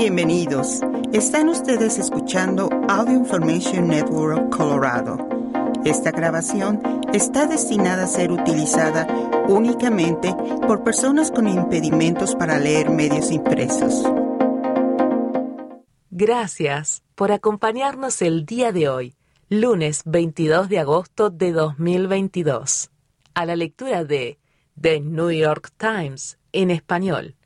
[0.00, 0.80] Bienvenidos.
[1.12, 5.18] Están ustedes escuchando Audio Information Network Colorado.
[5.84, 6.80] Esta grabación
[7.12, 9.06] está destinada a ser utilizada
[9.46, 10.34] únicamente
[10.66, 14.02] por personas con impedimentos para leer medios impresos.
[16.10, 19.16] Gracias por acompañarnos el día de hoy,
[19.50, 22.90] lunes 22 de agosto de 2022,
[23.34, 24.38] a la lectura de
[24.80, 27.36] The New York Times en español.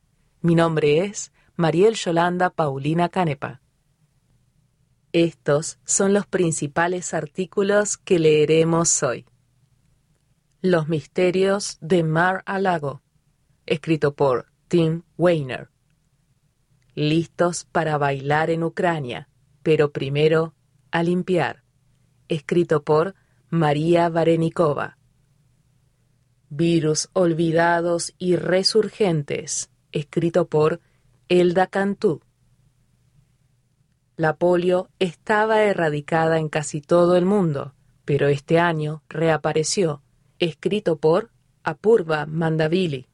[0.40, 3.60] Mi nombre es Mariel Yolanda Paulina Canepa.
[5.12, 9.24] Estos son los principales artículos que leeremos hoy.
[10.62, 13.02] Los misterios de Mar a Lago,
[13.66, 15.68] escrito por Tim Weiner.
[16.96, 19.28] Listos para bailar en Ucrania,
[19.62, 20.56] pero primero
[20.90, 21.62] a limpiar,
[22.26, 23.14] escrito por
[23.48, 24.98] María Varenikova.
[26.48, 30.80] Virus olvidados y resurgentes, escrito por
[31.30, 32.20] Elda Cantú.
[34.14, 37.72] La polio estaba erradicada en casi todo el mundo,
[38.04, 40.02] pero este año reapareció,
[40.38, 41.30] escrito por
[41.62, 43.08] Apurva Mandavili.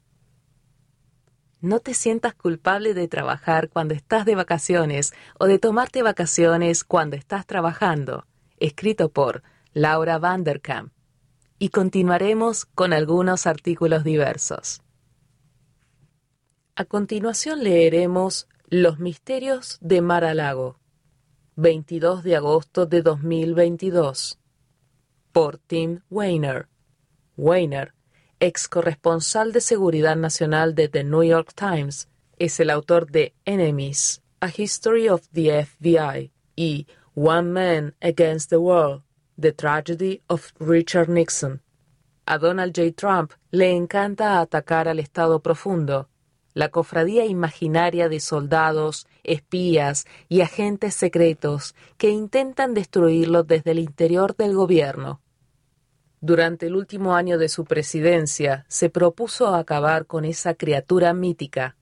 [1.60, 7.14] No te sientas culpable de trabajar cuando estás de vacaciones o de tomarte vacaciones cuando
[7.14, 8.26] estás trabajando,
[8.58, 10.92] escrito por Laura Vanderkamp.
[11.60, 14.82] Y continuaremos con algunos artículos diversos.
[16.76, 20.78] A continuación leeremos Los misterios de Mar a Lago,
[21.56, 24.38] 22 de agosto de 2022,
[25.32, 26.68] por Tim Weiner.
[27.36, 27.92] Weiner,
[28.38, 34.22] ex corresponsal de seguridad nacional de The New York Times, es el autor de Enemies,
[34.40, 39.02] A History of the FBI y One Man Against the World,
[39.38, 41.60] The Tragedy of Richard Nixon.
[42.26, 42.92] A Donald J.
[42.92, 46.08] Trump le encanta atacar al Estado profundo
[46.54, 54.36] la cofradía imaginaria de soldados, espías y agentes secretos que intentan destruirlo desde el interior
[54.36, 55.20] del gobierno.
[56.20, 61.76] Durante el último año de su presidencia se propuso acabar con esa criatura mítica.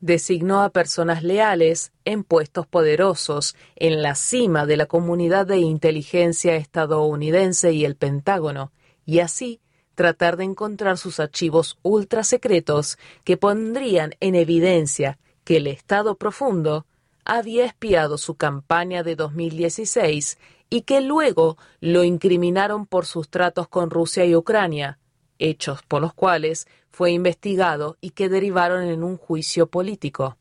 [0.00, 6.56] Designó a personas leales en puestos poderosos en la cima de la comunidad de inteligencia
[6.56, 8.72] estadounidense y el Pentágono,
[9.06, 9.60] y así
[9.94, 16.86] tratar de encontrar sus archivos ultra secretos que pondrían en evidencia que el Estado profundo
[17.24, 20.38] había espiado su campaña de 2016
[20.70, 24.98] y que luego lo incriminaron por sus tratos con Rusia y Ucrania,
[25.38, 30.36] hechos por los cuales fue investigado y que derivaron en un juicio político.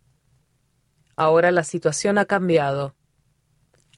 [1.16, 2.96] Ahora la situación ha cambiado.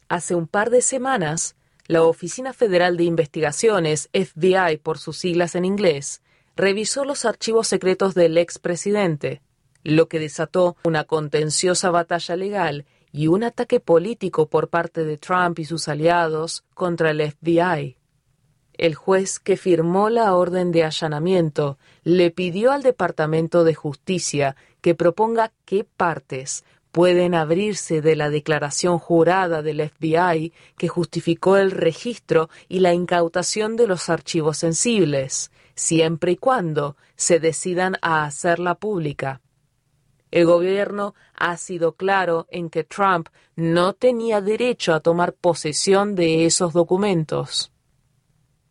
[0.09, 1.55] Hace un par de semanas,
[1.87, 6.21] la Oficina Federal de Investigaciones, FBI por sus siglas en inglés,
[6.55, 9.41] revisó los archivos secretos del expresidente,
[9.83, 15.59] lo que desató una contenciosa batalla legal y un ataque político por parte de Trump
[15.59, 17.97] y sus aliados contra el FBI.
[18.75, 24.95] El juez que firmó la orden de allanamiento le pidió al Departamento de Justicia que
[24.95, 32.51] proponga qué partes pueden abrirse de la declaración jurada del FBI que justificó el registro
[32.69, 39.41] y la incautación de los archivos sensibles, siempre y cuando se decidan a hacerla pública.
[40.29, 46.45] El gobierno ha sido claro en que Trump no tenía derecho a tomar posesión de
[46.45, 47.71] esos documentos.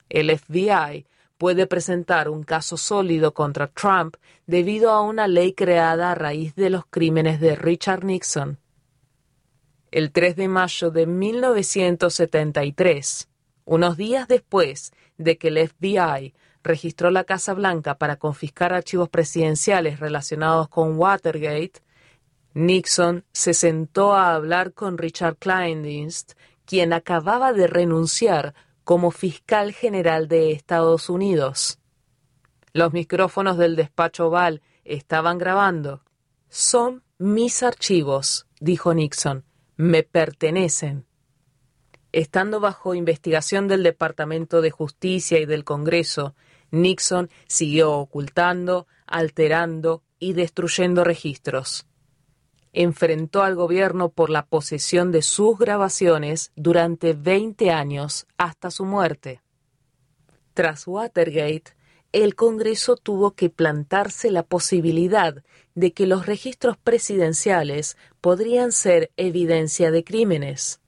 [0.09, 1.07] El FBI
[1.43, 4.15] puede presentar un caso sólido contra Trump
[4.47, 8.61] debido a una ley creada a raíz de los crímenes de Richard Nixon.
[9.91, 13.29] El 3 de mayo de 1973,
[13.65, 16.33] unos días después de que el FBI
[16.63, 21.83] registró la Casa Blanca para confiscar archivos presidenciales relacionados con Watergate,
[22.55, 26.35] Nixon se sentó a hablar con Richard Kleindienst,
[26.67, 28.55] quien acababa de renunciar
[28.85, 31.79] como fiscal general de Estados Unidos.
[32.73, 36.03] Los micrófonos del despacho Oval estaban grabando.
[36.49, 39.45] Son mis archivos, dijo Nixon.
[39.77, 41.07] Me pertenecen.
[42.13, 46.35] Estando bajo investigación del Departamento de Justicia y del Congreso,
[46.71, 51.87] Nixon siguió ocultando, alterando y destruyendo registros
[52.73, 59.43] enfrentó al gobierno por la posesión de sus grabaciones durante 20 años hasta su muerte.
[60.55, 61.75] Tras Watergate,
[62.13, 65.43] el Congreso tuvo que plantarse la posibilidad
[65.75, 70.81] de que los registros presidenciales podrían ser evidencia de crímenes.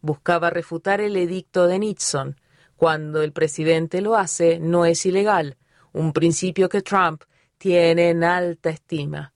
[0.00, 2.40] Buscaba refutar el edicto de Nixon.
[2.76, 5.56] Cuando el presidente lo hace, no es ilegal,
[5.92, 7.22] un principio que Trump
[7.58, 9.33] tiene en alta estima.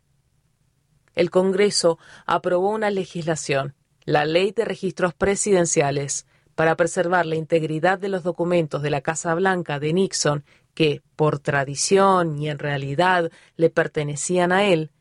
[1.19, 3.75] El Congreso aprobó una legislación,
[4.05, 9.35] la Ley de Registros Presidenciales, para preservar la integridad de los documentos de la Casa
[9.35, 10.45] Blanca de Nixon
[10.75, 14.93] que, por tradición y en realidad, le pertenecían a él,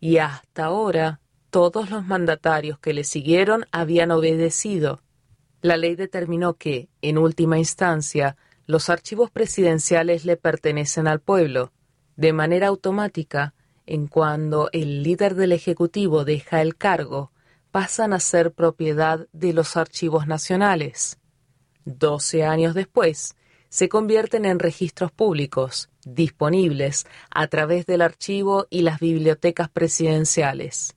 [0.00, 1.20] y hasta ahora
[1.50, 5.02] todos los mandatarios que le siguieron habían obedecido.
[5.60, 11.72] La ley determinó que, en última instancia, los archivos presidenciales le pertenecen al pueblo,
[12.16, 13.52] de manera automática,
[13.88, 17.32] en cuando el líder del Ejecutivo deja el cargo,
[17.70, 21.18] pasan a ser propiedad de los archivos nacionales.
[21.86, 23.34] Doce años después,
[23.70, 30.94] se convierten en registros públicos, disponibles a través del archivo y las bibliotecas presidenciales.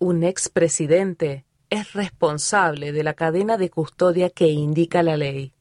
[0.00, 5.54] Un expresidente es responsable de la cadena de custodia que indica la ley.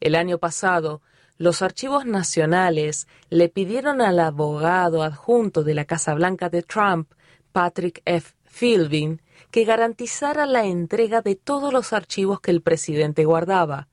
[0.00, 1.02] El año pasado,
[1.38, 7.12] los archivos nacionales le pidieron al abogado adjunto de la Casa Blanca de Trump,
[7.52, 8.34] Patrick F.
[8.44, 13.88] Philbin, que garantizara la entrega de todos los archivos que el presidente guardaba.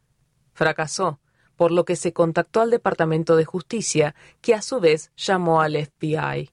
[0.54, 1.20] Fracasó,
[1.56, 5.76] por lo que se contactó al Departamento de Justicia, que a su vez llamó al
[5.76, 6.52] FBI.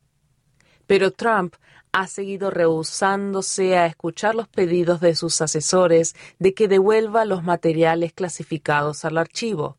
[0.86, 1.54] Pero Trump
[1.92, 8.12] ha seguido rehusándose a escuchar los pedidos de sus asesores de que devuelva los materiales
[8.12, 9.78] clasificados al archivo.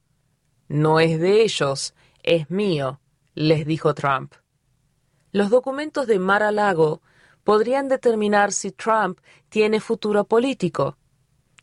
[0.68, 1.94] No es de ellos,
[2.24, 3.00] es mío,
[3.36, 4.34] les dijo Trump.
[5.32, 7.02] Los documentos de Mar-a-Lago
[7.44, 9.20] podrían determinar si Trump
[9.50, 10.98] tiene futuro político.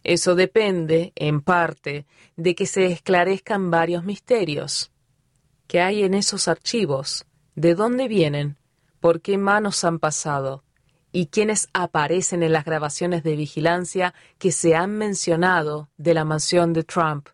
[0.03, 2.07] Eso depende, en parte,
[2.37, 4.93] de que se esclarezcan varios misterios.
[5.67, 7.27] ¿Qué hay en esos archivos?
[7.55, 8.57] ¿De dónde vienen?
[9.01, 10.65] ¿Por qué manos han pasado?
[11.13, 16.73] ¿Y quiénes aparecen en las grabaciones de vigilancia que se han mencionado de la mansión
[16.73, 17.29] de Trump?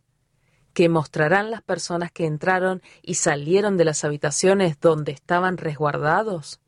[0.73, 6.61] ¿Qué mostrarán las personas que entraron y salieron de las habitaciones donde estaban resguardados?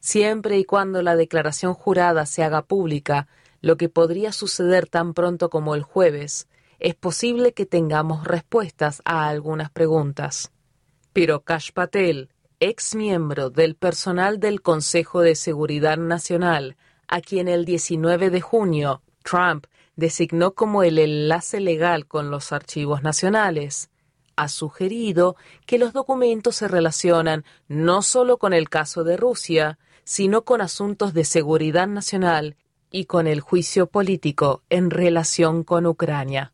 [0.00, 3.28] Siempre y cuando la declaración jurada se haga pública,
[3.60, 9.28] lo que podría suceder tan pronto como el jueves, es posible que tengamos respuestas a
[9.28, 10.52] algunas preguntas.
[11.12, 12.28] Pero Kash Patel,
[12.60, 16.76] ex miembro del personal del Consejo de Seguridad Nacional,
[17.08, 23.02] a quien el 19 de junio Trump designó como el enlace legal con los archivos
[23.02, 23.90] nacionales,
[24.36, 25.36] ha sugerido
[25.66, 31.14] que los documentos se relacionan no solo con el caso de Rusia, sino con asuntos
[31.14, 32.56] de seguridad nacional
[32.90, 36.52] y con el juicio político en relación con Ucrania.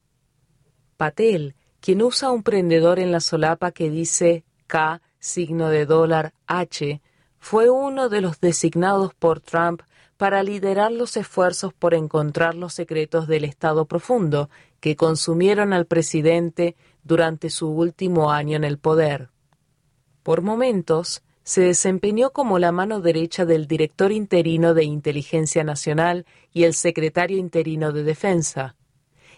[0.96, 7.00] Patel, quien usa un prendedor en la solapa que dice K signo de dólar H,
[7.38, 9.82] fue uno de los designados por Trump
[10.20, 16.76] para liderar los esfuerzos por encontrar los secretos del Estado profundo que consumieron al presidente
[17.02, 19.30] durante su último año en el poder.
[20.22, 26.64] Por momentos, se desempeñó como la mano derecha del director interino de Inteligencia Nacional y
[26.64, 28.76] el secretario interino de Defensa.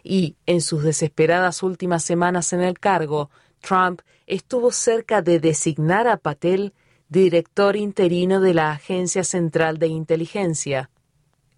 [0.02, 3.30] Y, en sus desesperadas últimas semanas en el cargo,
[3.60, 6.72] Trump estuvo cerca de designar a Patel
[7.12, 10.88] director interino de la Agencia Central de Inteligencia.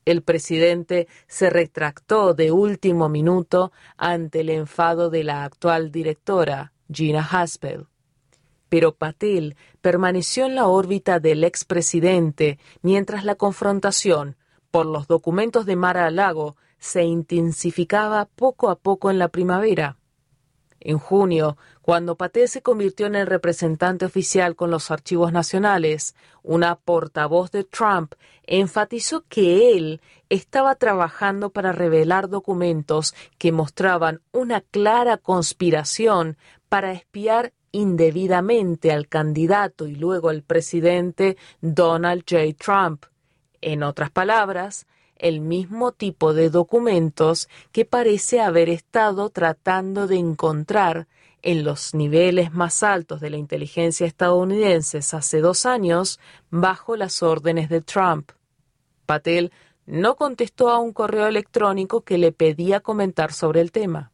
[0.04, 7.20] El presidente se retractó de último minuto ante el enfado de la actual directora, Gina
[7.20, 7.86] Haspel
[8.68, 14.36] pero Patel permaneció en la órbita del expresidente mientras la confrontación
[14.72, 19.96] por los documentos de Mar-a-Lago se intensificaba poco a poco en la primavera.
[20.84, 26.76] En junio, cuando Patel se convirtió en el representante oficial con los archivos nacionales, una
[26.76, 28.12] portavoz de Trump
[28.42, 36.36] enfatizó que él estaba trabajando para revelar documentos que mostraban una clara conspiración
[36.68, 42.54] para espiar indebidamente al candidato y luego al presidente Donald J.
[42.62, 43.06] Trump.
[43.62, 44.86] En otras palabras,
[45.16, 51.06] el mismo tipo de documentos que parece haber estado tratando de encontrar
[51.42, 56.18] en los niveles más altos de la inteligencia estadounidense hace dos años
[56.50, 58.32] bajo las órdenes de Trump.
[59.04, 59.52] Patel
[59.86, 64.10] no contestó a un correo electrónico que le pedía comentar sobre el tema.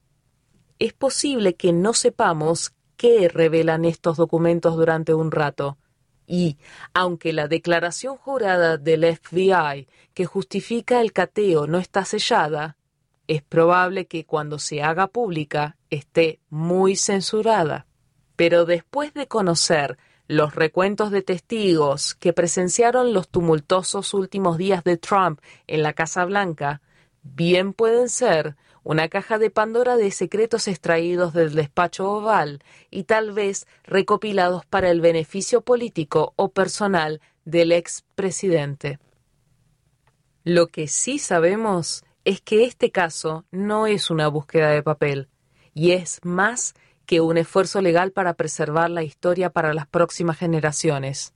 [0.80, 5.78] Es posible que no sepamos qué revelan estos documentos durante un rato.
[6.32, 6.58] Y,
[6.94, 12.76] aunque la declaración jurada del FBI que justifica el cateo no está sellada,
[13.26, 17.88] es probable que cuando se haga pública esté muy censurada.
[18.36, 24.98] Pero después de conocer los recuentos de testigos que presenciaron los tumultuosos últimos días de
[24.98, 26.80] Trump en la Casa Blanca,
[27.24, 33.32] bien pueden ser una caja de Pandora de secretos extraídos del despacho oval y tal
[33.32, 38.98] vez recopilados para el beneficio político o personal del expresidente.
[40.44, 45.28] Lo que sí sabemos es que este caso no es una búsqueda de papel,
[45.74, 46.74] y es más
[47.06, 51.34] que un esfuerzo legal para preservar la historia para las próximas generaciones.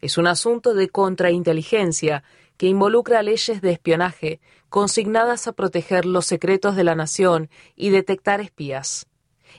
[0.00, 2.24] Es un asunto de contrainteligencia
[2.56, 4.40] que involucra leyes de espionaje
[4.74, 9.06] consignadas a proteger los secretos de la nación y detectar espías.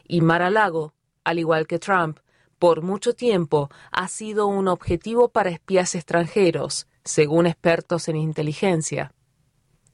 [0.05, 0.93] Y Mar-a-Lago,
[1.23, 2.19] al igual que Trump,
[2.59, 9.13] por mucho tiempo ha sido un objetivo para espías extranjeros, según expertos en inteligencia.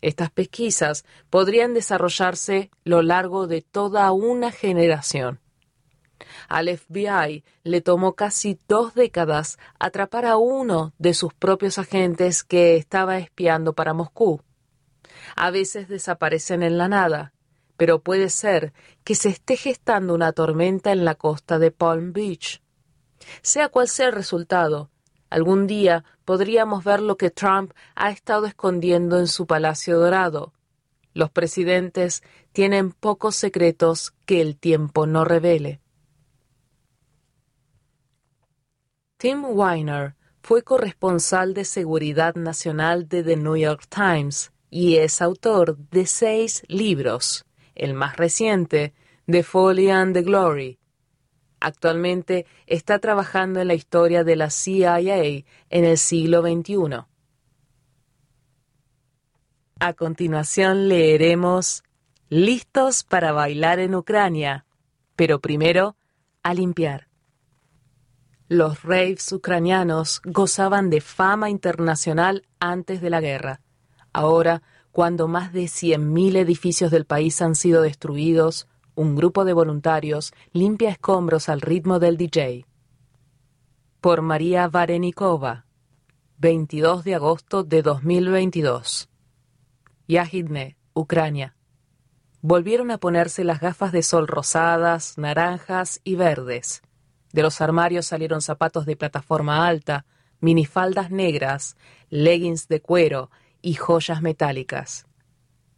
[0.02, 5.40] Estas pesquisas podrían desarrollarse lo largo de toda una generación.
[6.48, 12.76] Al FBI le tomó casi dos décadas atrapar a uno de sus propios agentes que
[12.76, 14.42] estaba espiando para Moscú.
[15.36, 17.34] A veces desaparecen en la nada,
[17.78, 18.74] pero puede ser
[19.04, 22.62] que se esté gestando una tormenta en la costa de Palm Beach.
[23.42, 24.92] Sea cual sea el resultado,
[25.30, 30.54] algún día podríamos ver lo que Trump ha estado escondiendo en su Palacio Dorado.
[31.14, 35.82] Los presidentes tienen pocos secretos que el tiempo no revele.
[39.18, 45.78] Tim Weiner fue corresponsal de Seguridad Nacional de The New York Times y es autor
[45.92, 48.94] de seis libros, el más reciente,
[49.28, 50.80] The Folly and the Glory.
[51.60, 57.06] Actualmente está trabajando en la historia de la CIA en el siglo XXI.
[59.80, 61.84] A continuación leeremos
[62.30, 64.66] Listos para bailar en Ucrania,
[65.18, 65.98] pero primero
[66.44, 67.10] a limpiar.
[68.48, 73.60] Los raves ucranianos gozaban de fama internacional antes de la guerra.
[74.14, 80.34] Ahora, cuando más de 100.000 edificios del país han sido destruidos, un grupo de voluntarios
[80.52, 82.66] limpia escombros al ritmo del DJ.
[84.02, 85.66] Por María Varenikova,
[86.38, 89.10] 22 de agosto de 2022.
[90.08, 91.56] Yahidne, Ucrania.
[92.42, 96.82] Volvieron a ponerse las gafas de sol rosadas, naranjas y verdes
[97.32, 100.06] de los armarios salieron zapatos de plataforma alta,
[100.40, 101.78] minifaldas negras,
[102.10, 103.30] leggings de cuero
[103.62, 105.06] y joyas metálicas.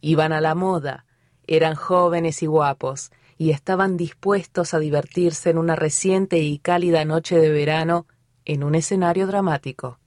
[0.00, 1.06] Iban a la moda,
[1.46, 7.38] eran jóvenes y guapos, y estaban dispuestos a divertirse en una reciente y cálida noche
[7.38, 8.06] de verano
[8.44, 9.98] en un escenario dramático.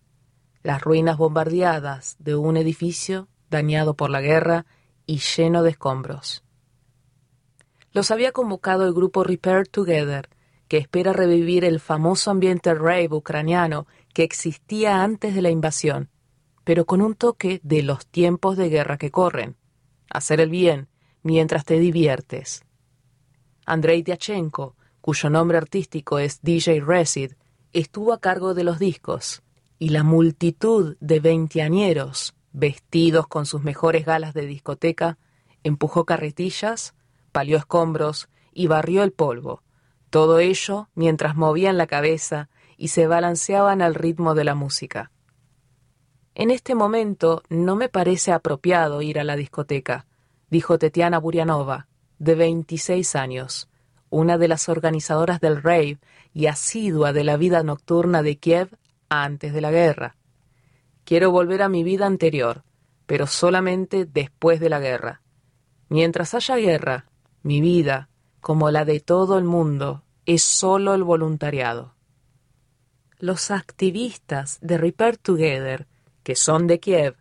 [0.63, 4.65] Las ruinas bombardeadas de un edificio dañado por la guerra
[5.05, 6.43] y lleno de escombros.
[7.91, 10.29] Los había convocado el grupo Repair Together,
[10.67, 16.09] que espera revivir el famoso ambiente rave ucraniano que existía antes de la invasión,
[16.67, 19.55] pero con un toque de los tiempos de guerra que corren.
[20.09, 20.89] Hacer el bien
[21.23, 22.65] mientras te diviertes.
[23.65, 27.35] Andrei Diachenko, cuyo nombre artístico es DJ Resid,
[27.71, 29.43] estuvo a cargo de los discos,
[29.79, 35.17] y la multitud de veinteañeros, vestidos con sus mejores galas de discoteca,
[35.63, 36.95] empujó carretillas,
[37.31, 39.63] palió escombros y barrió el polvo,
[40.09, 45.11] todo ello mientras movían la cabeza y se balanceaban al ritmo de la música.
[46.39, 50.05] En este momento no me parece apropiado ir a la discoteca,
[50.51, 51.87] dijo Tetiana Burianova,
[52.19, 53.69] de 26 años,
[54.11, 55.97] una de las organizadoras del rave
[56.35, 58.77] y asidua de la vida nocturna de Kiev
[59.09, 60.15] antes de la guerra.
[61.05, 62.61] Quiero volver a mi vida anterior,
[63.07, 65.23] pero solamente después de la guerra.
[65.89, 67.07] Mientras haya guerra,
[67.41, 68.09] mi vida,
[68.41, 71.95] como la de todo el mundo, es solo el voluntariado.
[73.17, 75.87] Los activistas de Repair Together,
[76.27, 77.15] que son de Kiev,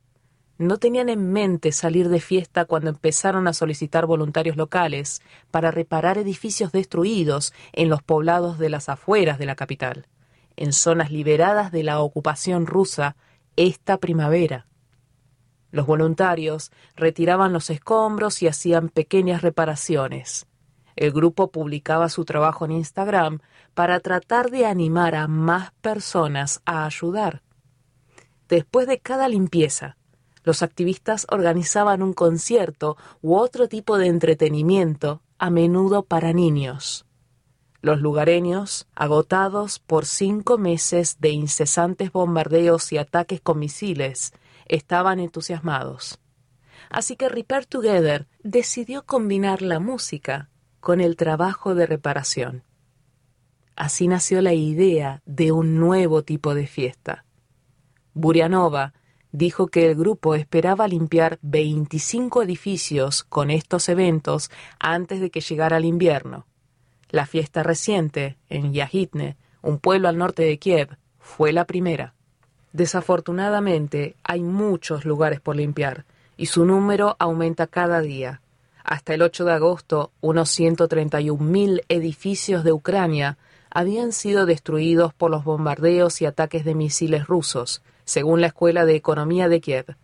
[0.58, 5.22] no tenían en mente salir de fiesta cuando empezaron a solicitar voluntarios locales
[5.52, 10.08] para reparar edificios destruidos en los poblados de las afueras de la capital,
[10.56, 13.14] en zonas liberadas de la ocupación rusa
[13.54, 14.66] esta primavera.
[15.70, 20.48] Los voluntarios retiraban los escombros y hacían pequeñas reparaciones.
[20.96, 23.38] El grupo publicaba su trabajo en Instagram
[23.72, 27.45] para tratar de animar a más personas a ayudar.
[28.48, 29.96] Después de cada limpieza,
[30.44, 37.04] los activistas organizaban un concierto u otro tipo de entretenimiento, a menudo para niños.
[37.82, 44.32] Los lugareños, agotados por cinco meses de incesantes bombardeos y ataques con misiles,
[44.66, 46.18] estaban entusiasmados.
[46.90, 50.48] Así que Repair Together decidió combinar la música
[50.80, 52.62] con el trabajo de reparación.
[53.74, 57.25] Así nació la idea de un nuevo tipo de fiesta.
[58.16, 58.94] Burianova
[59.30, 65.76] dijo que el grupo esperaba limpiar 25 edificios con estos eventos antes de que llegara
[65.76, 66.46] el invierno.
[67.10, 72.14] La fiesta reciente, en Yahitne, un pueblo al norte de Kiev, fue la primera.
[72.72, 76.06] Desafortunadamente, hay muchos lugares por limpiar,
[76.38, 78.40] y su número aumenta cada día.
[78.82, 83.36] Hasta el 8 de agosto, unos 131.000 edificios de Ucrania
[83.68, 88.94] habían sido destruidos por los bombardeos y ataques de misiles rusos, según la Escuela de
[88.94, 89.96] Economía de Kiev.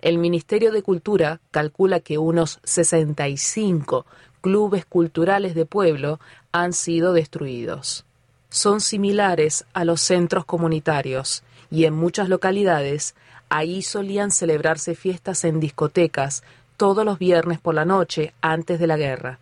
[0.00, 4.06] El Ministerio de Cultura calcula que unos 65
[4.40, 6.20] clubes culturales de pueblo
[6.52, 8.04] han sido destruidos.
[8.50, 13.14] Son similares a los centros comunitarios y en muchas localidades
[13.48, 16.44] ahí solían celebrarse fiestas en discotecas
[16.76, 19.38] todos los viernes por la noche antes de la guerra.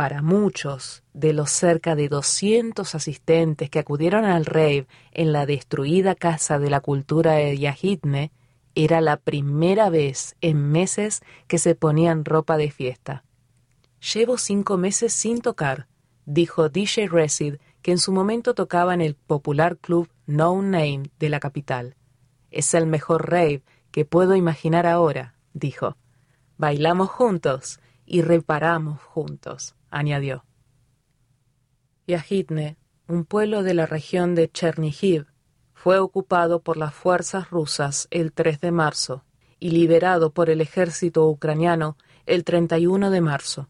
[0.00, 6.14] Para muchos de los cerca de 200 asistentes que acudieron al rave en la destruida
[6.14, 8.32] Casa de la Cultura de Yahidne,
[8.74, 13.24] era la primera vez en meses que se ponían ropa de fiesta.
[14.14, 15.86] Llevo cinco meses sin tocar,
[16.24, 21.28] dijo DJ Resid, que en su momento tocaba en el popular club No Name de
[21.28, 21.94] la capital.
[22.50, 25.98] Es el mejor rave que puedo imaginar ahora, dijo.
[26.56, 30.44] Bailamos juntos y reparamos juntos añadió.
[32.06, 35.26] Yajitne, un pueblo de la región de Chernihiv,
[35.74, 39.24] fue ocupado por las fuerzas rusas el 3 de marzo
[39.58, 43.68] y liberado por el ejército ucraniano el 31 de marzo.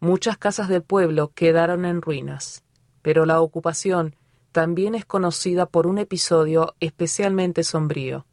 [0.00, 2.64] Muchas casas del pueblo quedaron en ruinas,
[3.02, 4.16] pero la ocupación
[4.52, 8.26] también es conocida por un episodio especialmente sombrío.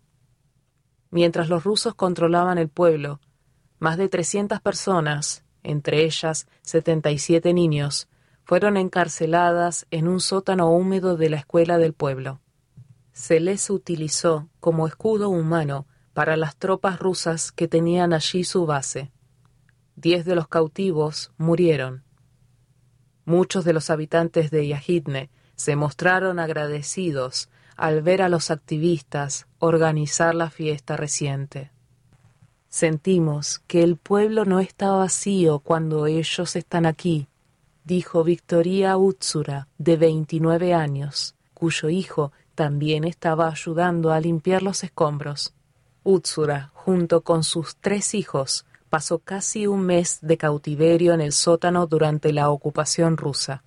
[1.11, 3.19] Mientras los rusos controlaban el pueblo,
[3.79, 8.07] más de 300 personas, entre ellas 77 niños,
[8.43, 12.39] fueron encarceladas en un sótano húmedo de la escuela del pueblo.
[13.13, 19.11] Se les utilizó como escudo humano para las tropas rusas que tenían allí su base.
[19.95, 22.03] Diez de los cautivos murieron.
[23.25, 30.33] Muchos de los habitantes de Yahidne se mostraron agradecidos al ver a los activistas organizar
[30.33, 31.71] la fiesta reciente.
[32.69, 37.27] Sentimos que el pueblo no está vacío cuando ellos están aquí,
[37.83, 45.55] dijo Victoria Utsura, de 29 años, cuyo hijo también estaba ayudando a limpiar los escombros.
[46.03, 51.87] Utsura, junto con sus tres hijos, pasó casi un mes de cautiverio en el sótano
[51.87, 53.63] durante la ocupación rusa.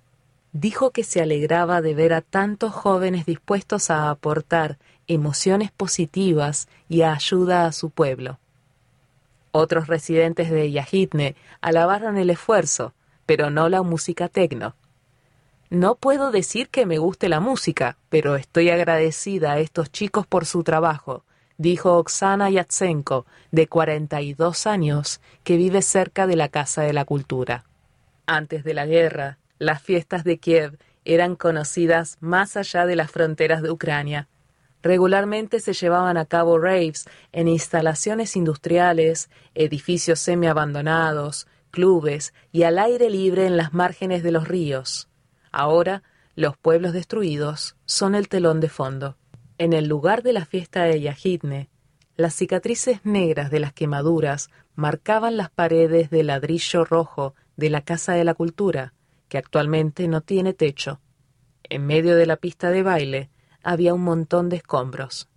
[0.53, 7.01] Dijo que se alegraba de ver a tantos jóvenes dispuestos a aportar emociones positivas y
[7.01, 8.39] ayuda a su pueblo.
[9.55, 12.95] Otros residentes de Yajitne alabaron el esfuerzo,
[13.27, 14.75] pero no la música tecno.
[15.69, 20.47] No puedo decir que me guste la música, pero estoy agradecida a estos chicos por
[20.47, 21.23] su trabajo,
[21.59, 27.63] dijo Oksana Yatsenko, de 42 años, que vive cerca de la Casa de la Cultura.
[28.25, 33.61] Antes de la guerra, las fiestas de Kiev eran conocidas más allá de las fronteras
[33.61, 34.29] de Ucrania.
[34.83, 43.09] Regularmente se llevaban a cabo raves en instalaciones industriales, edificios semi-abandonados, clubes y al aire
[43.09, 45.09] libre en las márgenes de los ríos.
[45.51, 46.03] Ahora,
[46.35, 49.17] los pueblos destruidos son el telón de fondo.
[49.57, 51.69] En el lugar de la fiesta de Yajitne,
[52.17, 58.13] las cicatrices negras de las quemaduras marcaban las paredes de ladrillo rojo de la Casa
[58.13, 58.93] de la Cultura,
[59.29, 60.99] que actualmente no tiene techo.
[61.69, 63.29] En medio de la pista de baile,
[63.63, 65.29] había un montón de escombros.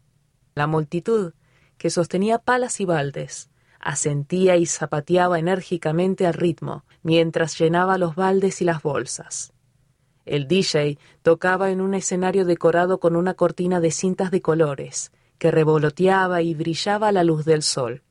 [0.55, 1.33] La multitud,
[1.79, 8.61] que sostenía palas y baldes, asentía y zapateaba enérgicamente al ritmo, mientras llenaba los baldes
[8.61, 9.53] y las bolsas.
[10.25, 15.51] El DJ tocaba en un escenario decorado con una cortina de cintas de colores, que
[15.51, 18.03] revoloteaba y brillaba a la luz del sol.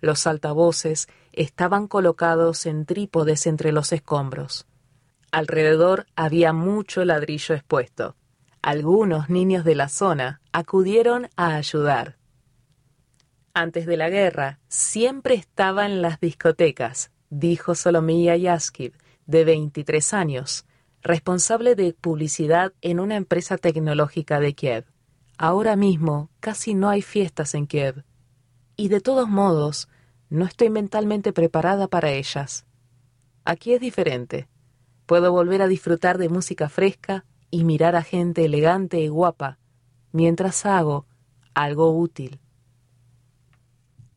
[0.00, 4.66] Los altavoces estaban colocados en trípodes entre los escombros.
[5.30, 8.16] Alrededor había mucho ladrillo expuesto.
[8.64, 12.16] Algunos niños de la zona acudieron a ayudar.
[13.52, 18.96] Antes de la guerra, siempre estaba en las discotecas, dijo Solomía Yaskiv,
[19.26, 20.64] de 23 años,
[21.02, 24.86] responsable de publicidad en una empresa tecnológica de Kiev.
[25.36, 28.02] Ahora mismo casi no hay fiestas en Kiev.
[28.76, 29.90] Y de todos modos,
[30.30, 32.64] no estoy mentalmente preparada para ellas.
[33.44, 34.48] Aquí es diferente.
[35.04, 39.60] Puedo volver a disfrutar de música fresca, y mirar a gente elegante y guapa
[40.10, 41.06] mientras hago
[41.54, 42.40] algo útil.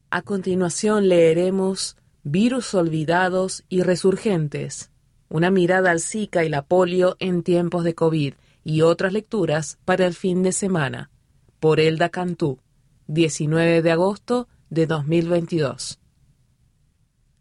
[0.10, 4.90] A continuación leeremos Virus olvidados y resurgentes,
[5.30, 10.08] una mirada al Zika y la polio en tiempos de COVID y otras lecturas para
[10.08, 11.12] el fin de semana,
[11.60, 12.58] por Elda Cantú,
[13.06, 16.00] 19 de agosto de 2022.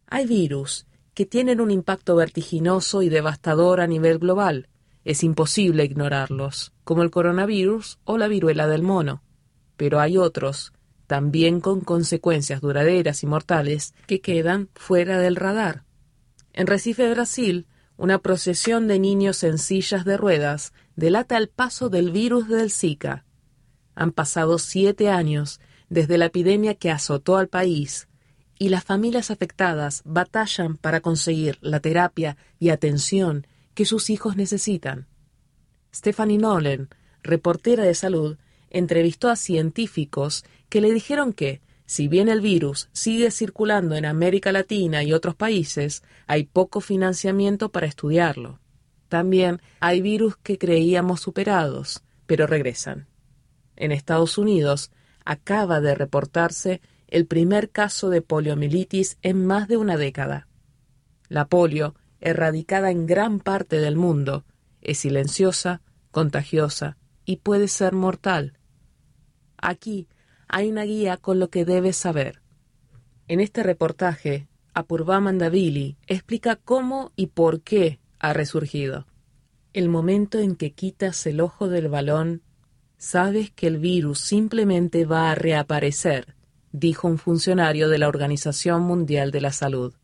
[0.09, 4.69] Hay virus que tienen un impacto vertiginoso y devastador a nivel global,
[5.07, 9.23] es imposible ignorarlos, como el coronavirus o la viruela del mono.
[9.77, 10.73] Pero hay otros,
[11.07, 15.85] también con consecuencias duraderas y mortales, que quedan fuera del radar.
[16.53, 22.11] En Recife, Brasil, una procesión de niños en sillas de ruedas delata el paso del
[22.11, 23.25] virus del Zika.
[23.95, 28.09] Han pasado siete años desde la epidemia que azotó al país
[28.59, 35.07] y las familias afectadas batallan para conseguir la terapia y atención que sus hijos necesitan.
[35.95, 36.89] Stephanie Nolan,
[37.23, 38.39] reportera de salud,
[38.71, 44.51] entrevistó a científicos que le dijeron que, si bien el virus sigue circulando en América
[44.51, 48.61] Latina y otros países, hay poco financiamiento para estudiarlo.
[49.09, 53.07] También hay virus que creíamos superados, pero regresan.
[53.77, 54.91] En Estados Unidos
[55.27, 60.49] acaba de reportarse el primer caso de poliomielitis en más de una década.
[61.29, 64.45] La polio, erradicada en gran parte del mundo,
[64.81, 68.59] es silenciosa, contagiosa y puede ser mortal.
[69.59, 70.09] Aquí
[70.49, 72.41] hay una guía con lo que debes saber.
[73.29, 79.07] En este reportaje, Apurva Mandavili explica cómo y por qué ha resurgido.
[79.73, 82.43] El momento en que quitas el ojo del balón,
[82.97, 86.37] sabes que el virus simplemente va a reaparecer,
[86.73, 89.95] dijo un funcionario de la Organización Mundial de la Salud.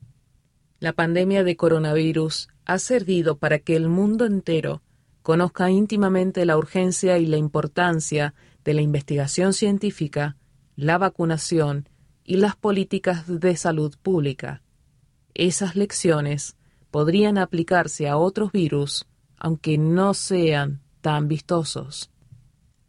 [0.82, 4.82] La pandemia de coronavirus ha servido para que el mundo entero
[5.22, 10.36] conozca íntimamente la urgencia y la importancia de la investigación científica,
[10.74, 11.88] la vacunación
[12.24, 14.60] y las políticas de salud pública.
[15.34, 16.56] Esas lecciones
[16.90, 22.10] podrían aplicarse a otros virus, aunque no sean tan vistosos.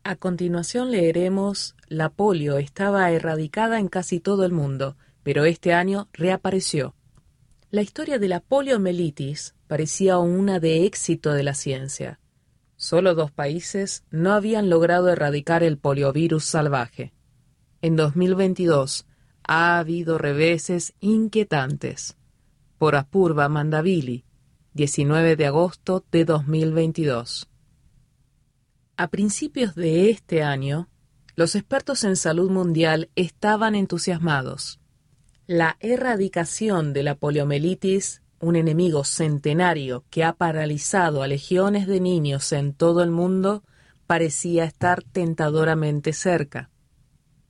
[0.04, 6.10] A continuación leeremos La polio estaba erradicada en casi todo el mundo, pero este año
[6.12, 6.96] reapareció.
[7.74, 12.20] La historia de la poliomielitis parecía una de éxito de la ciencia.
[12.76, 17.14] Solo dos países no habían logrado erradicar el poliovirus salvaje.
[17.82, 19.08] En 2022
[19.48, 22.16] ha habido reveses inquietantes.
[22.78, 24.24] Por Apurva Mandavili,
[24.76, 27.50] 19 de agosto de 2022.
[28.98, 30.90] A principios de este año,
[31.36, 34.80] los expertos en salud mundial estaban entusiasmados.
[35.56, 42.52] La erradicación de la poliomielitis un enemigo centenario que ha paralizado a legiones de niños
[42.54, 43.64] en todo el mundo,
[44.08, 46.72] parecía estar tentadoramente cerca.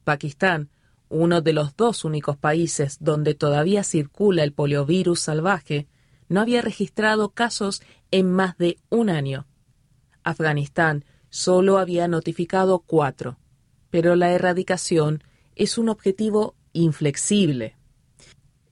[0.04, 0.70] Pakistán,
[1.08, 5.88] uno de los dos únicos países donde todavía circula el poliovirus salvaje,
[6.28, 9.48] no había registrado casos en más de un año.
[10.26, 13.40] Afganistán solo había notificado cuatro,
[13.90, 15.24] pero la erradicación
[15.56, 17.78] es un objetivo inflexible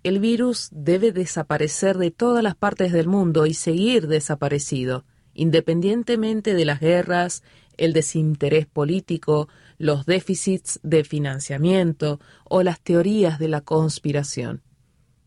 [0.03, 6.65] el virus debe desaparecer de todas las partes del mundo y seguir desaparecido, independientemente de
[6.65, 7.43] las guerras,
[7.77, 14.61] el desinterés político, los déficits de financiamiento o las teorías de la conspiración.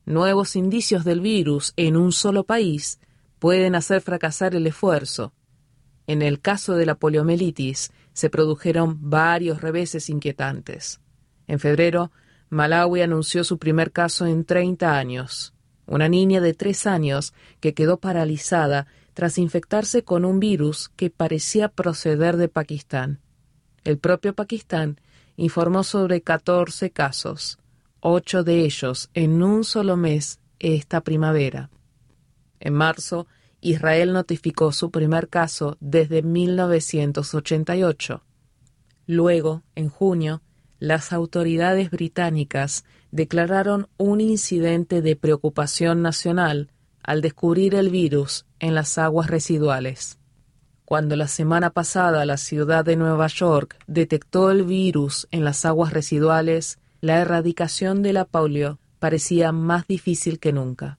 [0.06, 2.98] Nuevos indicios del virus en un solo país
[3.38, 5.32] pueden hacer fracasar el esfuerzo.
[6.06, 11.00] En el caso de la poliomielitis se produjeron varios reveses inquietantes.
[11.46, 12.12] En febrero,
[12.50, 15.54] Malawi anunció su primer caso en 30 años.
[15.86, 21.68] Una niña de tres años que quedó paralizada tras infectarse con un virus que parecía
[21.68, 23.20] proceder de Pakistán.
[23.84, 24.98] El propio Pakistán
[25.36, 27.58] informó sobre 14 casos,
[28.00, 31.70] ocho de ellos en un solo mes esta primavera.
[32.60, 33.26] En marzo,
[33.60, 38.22] Israel notificó su primer caso desde 1988.
[39.06, 40.42] Luego, en junio,
[40.84, 46.70] las autoridades británicas declararon un incidente de preocupación nacional
[47.02, 50.18] al descubrir el virus en las aguas residuales.
[50.84, 55.94] Cuando la semana pasada la ciudad de Nueva York detectó el virus en las aguas
[55.94, 60.98] residuales, la erradicación de la polio parecía más difícil que nunca.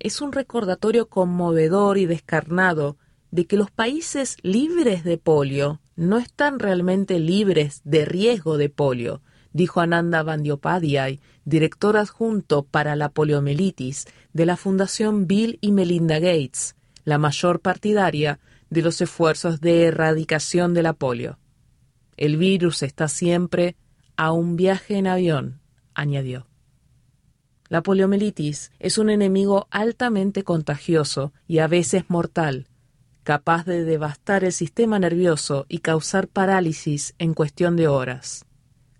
[0.00, 2.96] Es un recordatorio conmovedor y descarnado
[3.30, 9.22] de que los países libres de polio no están realmente libres de riesgo de polio,
[9.52, 16.74] dijo Ananda Bandyopadhyay, director adjunto para la poliomielitis de la Fundación Bill y Melinda Gates,
[17.04, 21.38] la mayor partidaria de los esfuerzos de erradicación de la polio.
[22.16, 23.76] El virus está siempre
[24.16, 25.60] a un viaje en avión,
[25.94, 26.46] añadió.
[27.68, 32.68] La poliomielitis es un enemigo altamente contagioso y a veces mortal,
[33.24, 38.44] capaz de devastar el sistema nervioso y causar parálisis en cuestión de horas.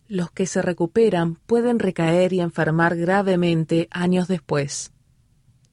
[0.08, 4.92] Los que se recuperan pueden recaer y enfermar gravemente años después.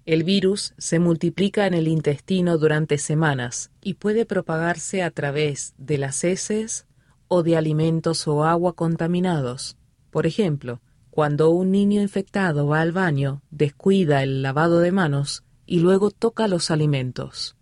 [0.06, 5.98] El virus se multiplica en el intestino durante semanas y puede propagarse a través de
[5.98, 6.88] las heces
[7.28, 9.78] o de alimentos o agua contaminados.
[10.10, 15.80] Por ejemplo, cuando un niño infectado va al baño, descuida el lavado de manos y
[15.80, 17.56] luego toca los alimentos.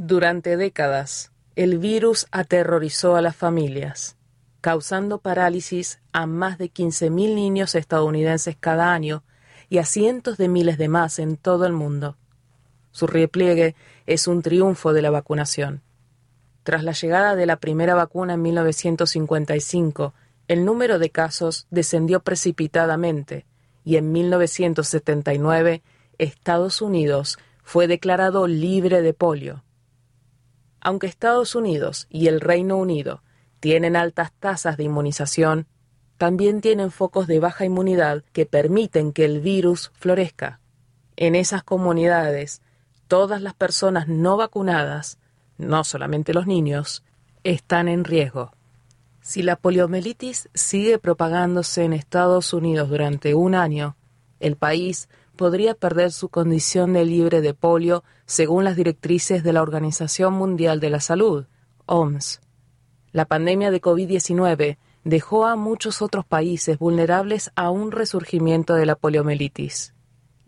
[0.00, 4.16] Durante décadas, el virus aterrorizó a las familias,
[4.60, 9.24] causando parálisis a más de 15.000 niños estadounidenses cada año
[9.68, 12.16] y a cientos de miles de más en todo el mundo.
[12.92, 13.74] Su repliegue
[14.06, 15.82] es un triunfo de la vacunación.
[16.62, 20.14] Tras la llegada de la primera vacuna en 1955,
[20.46, 23.46] el número de casos descendió precipitadamente
[23.84, 25.82] y en 1979
[26.18, 29.64] Estados Unidos fue declarado libre de polio.
[30.88, 33.22] Aunque Estados Unidos y el Reino Unido
[33.60, 35.66] tienen altas tasas de inmunización,
[36.16, 40.60] también tienen focos de baja inmunidad que permiten que el virus florezca.
[41.16, 42.62] En esas comunidades,
[43.06, 45.18] todas las personas no vacunadas
[45.58, 47.04] no solamente los niños,
[47.44, 48.52] están en riesgo.
[49.20, 53.94] Si la poliomielitis sigue propagándose en Estados Unidos durante un año,
[54.40, 59.62] el país podría perder su condición de libre de polio según las directrices de la
[59.62, 61.46] Organización Mundial de la Salud,
[61.86, 62.40] OMS.
[63.12, 68.96] La pandemia de COVID-19 dejó a muchos otros países vulnerables a un resurgimiento de la
[68.96, 69.94] poliomielitis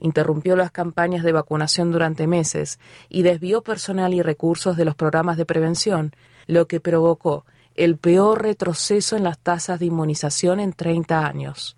[0.00, 5.36] interrumpió las campañas de vacunación durante meses y desvió personal y recursos de los programas
[5.36, 6.12] de prevención,
[6.46, 7.44] lo que provocó
[7.76, 11.76] el peor retroceso en las tasas de inmunización en 30 años.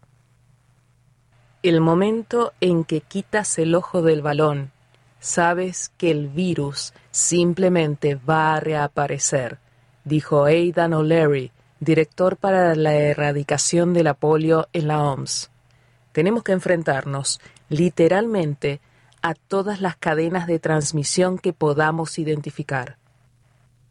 [1.62, 4.72] El momento en que quitas el ojo del balón,
[5.20, 9.58] sabes que el virus simplemente va a reaparecer,
[10.04, 15.50] dijo Aidan O'Leary, director para la erradicación de la polio en la OMS.
[16.10, 18.80] Tenemos que enfrentarnos literalmente
[19.22, 22.96] a todas las cadenas de transmisión que podamos identificar.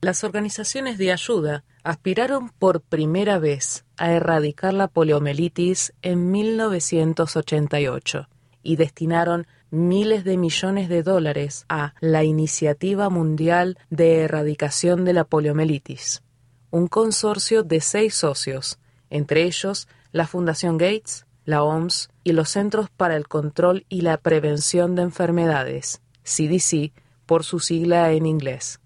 [0.04, 8.28] Las organizaciones de ayuda aspiraron por primera vez a erradicar la poliomielitis en 1988
[8.64, 15.24] y destinaron miles de millones de dólares a la Iniciativa Mundial de Erradicación de la
[15.24, 16.24] Poliomielitis,
[16.72, 18.80] un consorcio de seis socios,
[19.12, 24.18] entre ellos la Fundación Gates, la OMS y los Centros para el Control y la
[24.18, 26.92] Prevención de Enfermedades, CDC,
[27.28, 28.81] por su sigla en inglés.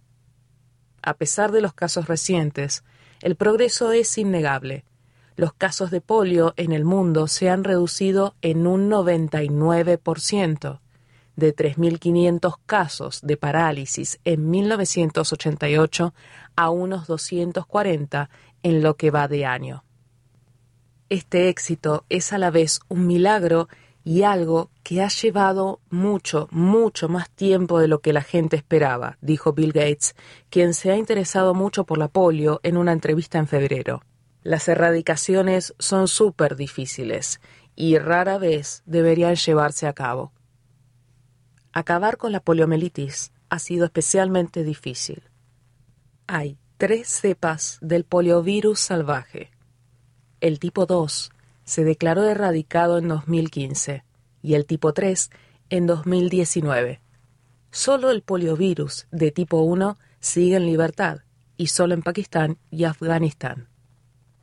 [1.06, 2.84] A pesar de los casos recientes,
[3.22, 4.84] el progreso es innegable.
[5.36, 10.80] Los casos de polio en el mundo se han reducido en un 99%,
[11.36, 16.16] de 3.500 casos de parálisis en 1988
[16.56, 18.30] a unos 240
[18.64, 19.84] en lo que va de año.
[21.10, 23.68] Este éxito es a la vez un milagro
[24.06, 29.18] y algo que ha llevado mucho, mucho más tiempo de lo que la gente esperaba,
[29.20, 30.16] dijo Bill Gates,
[30.52, 34.04] quien se ha interesado mucho por la polio en una entrevista en febrero.
[34.44, 37.42] Las erradicaciones son súper difíciles
[37.76, 40.32] y rara vez deberían llevarse a cabo.
[41.74, 45.24] Acabar con la poliomielitis ha sido especialmente difícil.
[46.28, 49.50] Hay tres cepas del poliovirus salvaje
[50.42, 51.32] el tipo 2
[51.66, 54.06] se declaró erradicado en 2015
[54.42, 55.30] y el tipo 3
[55.70, 57.02] en 2019.
[57.72, 61.20] Solo el poliovirus de tipo 1 sigue en libertad
[61.58, 63.68] y solo en Pakistán y Afganistán.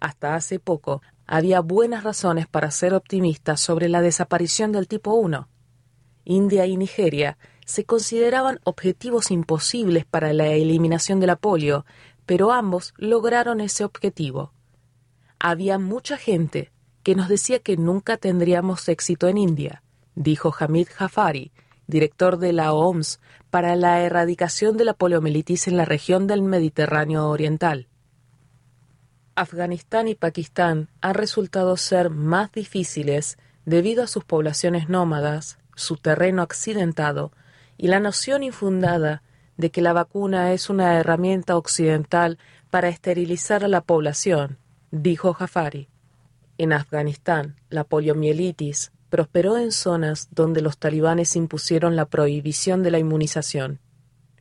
[0.01, 5.49] Hasta hace poco había buenas razones para ser optimistas sobre la desaparición del tipo 1.
[6.25, 11.87] India y Nigeria se consideraban objetivos imposibles para la eliminación de la polio,
[12.27, 14.53] pero ambos lograron ese objetivo
[15.43, 16.71] había mucha gente
[17.03, 19.83] que nos decía que nunca tendríamos éxito en India,
[20.15, 21.53] dijo Hamid Jafari,
[21.87, 27.29] director de la OMS para la erradicación de la poliomielitis en la región del Mediterráneo
[27.29, 27.89] Oriental.
[29.35, 36.43] Afganistán y Pakistán han resultado ser más difíciles debido a sus poblaciones nómadas, su terreno
[36.43, 37.33] accidentado
[37.79, 39.23] y la noción infundada
[39.57, 42.39] de que la vacuna es una herramienta occidental
[42.71, 44.59] para esterilizar a la población
[44.93, 45.89] dijo Jafari.
[46.63, 53.01] En Afganistán, la poliomielitis prosperó en zonas donde los talibanes impusieron la prohibición de la
[53.01, 53.81] inmunización.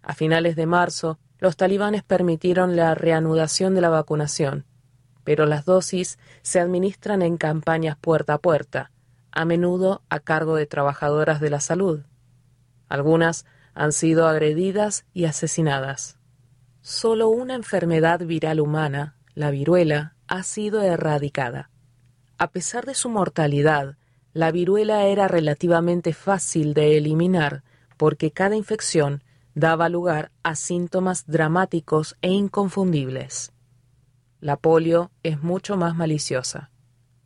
[0.04, 4.66] A finales de marzo, los talibanes permitieron la reanudación de la vacunación,
[5.24, 8.92] pero las dosis se administran en campañas puerta a puerta,
[9.32, 12.02] a menudo a cargo de trabajadoras de la salud.
[12.88, 16.20] Algunas han sido agredidas y asesinadas.
[16.82, 21.72] Solo una enfermedad viral humana, la viruela, ha sido erradicada.
[22.42, 23.98] A pesar de su mortalidad,
[24.34, 27.62] la viruela era relativamente fácil de eliminar
[27.98, 29.24] porque cada infección
[29.54, 33.52] daba lugar a síntomas dramáticos e inconfundibles.
[34.40, 36.72] La polio es mucho más maliciosa.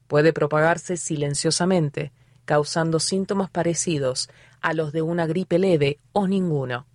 [0.08, 2.12] Puede propagarse silenciosamente,
[2.44, 6.88] causando síntomas parecidos a los de una gripe leve o ninguno.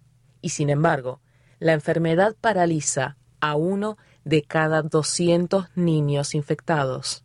[0.42, 1.22] Y sin embargo,
[1.58, 7.24] la enfermedad paraliza a uno de cada 200 niños infectados.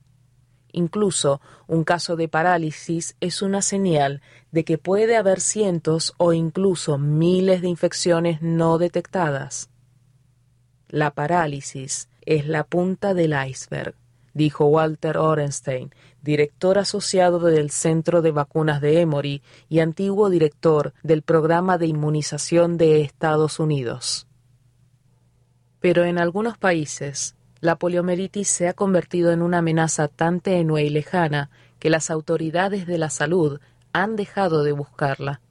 [0.77, 6.97] Incluso un caso de parálisis es una señal de que puede haber cientos o incluso
[6.97, 9.69] miles de infecciones no detectadas.
[10.89, 13.95] La parálisis es la punta del iceberg,
[14.33, 21.21] dijo Walter Orenstein, director asociado del Centro de Vacunas de Emory y antiguo director del
[21.21, 24.27] Programa de Inmunización de Estados Unidos.
[25.79, 27.34] Pero en algunos países,
[27.65, 31.49] la poliomielitis se ha convertido en una amenaza tan tenue y lejana
[31.79, 33.59] que las autoridades de la salud
[33.93, 35.41] han dejado de buscarla.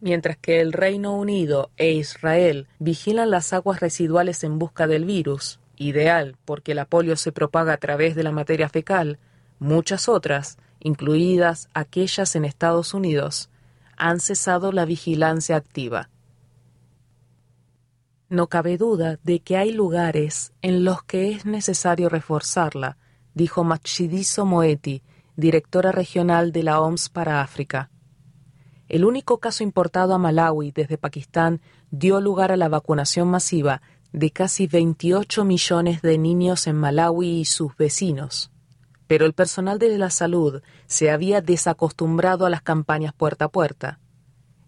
[0.00, 5.60] Mientras que el Reino Unido e Israel vigilan las aguas residuales en busca del virus,
[5.76, 9.18] ideal porque la polio se propaga a través de la materia fecal,
[9.58, 13.48] muchas otras, incluidas aquellas en Estados Unidos,
[13.96, 16.08] han cesado la vigilancia activa.
[18.32, 22.96] No cabe duda de que hay lugares en los que es necesario reforzarla,
[23.34, 25.02] dijo Matshidiso Moeti,
[25.36, 27.90] directora regional de la OMS para África.
[28.88, 33.82] El único caso importado a Malawi desde Pakistán dio lugar a la vacunación masiva
[34.14, 38.50] de casi 28 millones de niños en Malawi y sus vecinos.
[39.06, 44.00] Pero el personal de la salud se había desacostumbrado a las campañas puerta a puerta.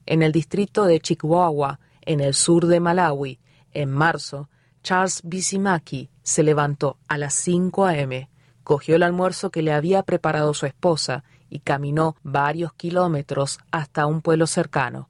[0.05, 3.39] En el distrito de Chikwawa, en el sur de Malawi,
[3.75, 4.49] en marzo,
[4.83, 8.29] Charles Bisimaki se levantó a las 5 a.m.,
[8.63, 14.23] cogió el almuerzo que le había preparado su esposa y caminó varios kilómetros hasta un
[14.23, 15.09] pueblo cercano.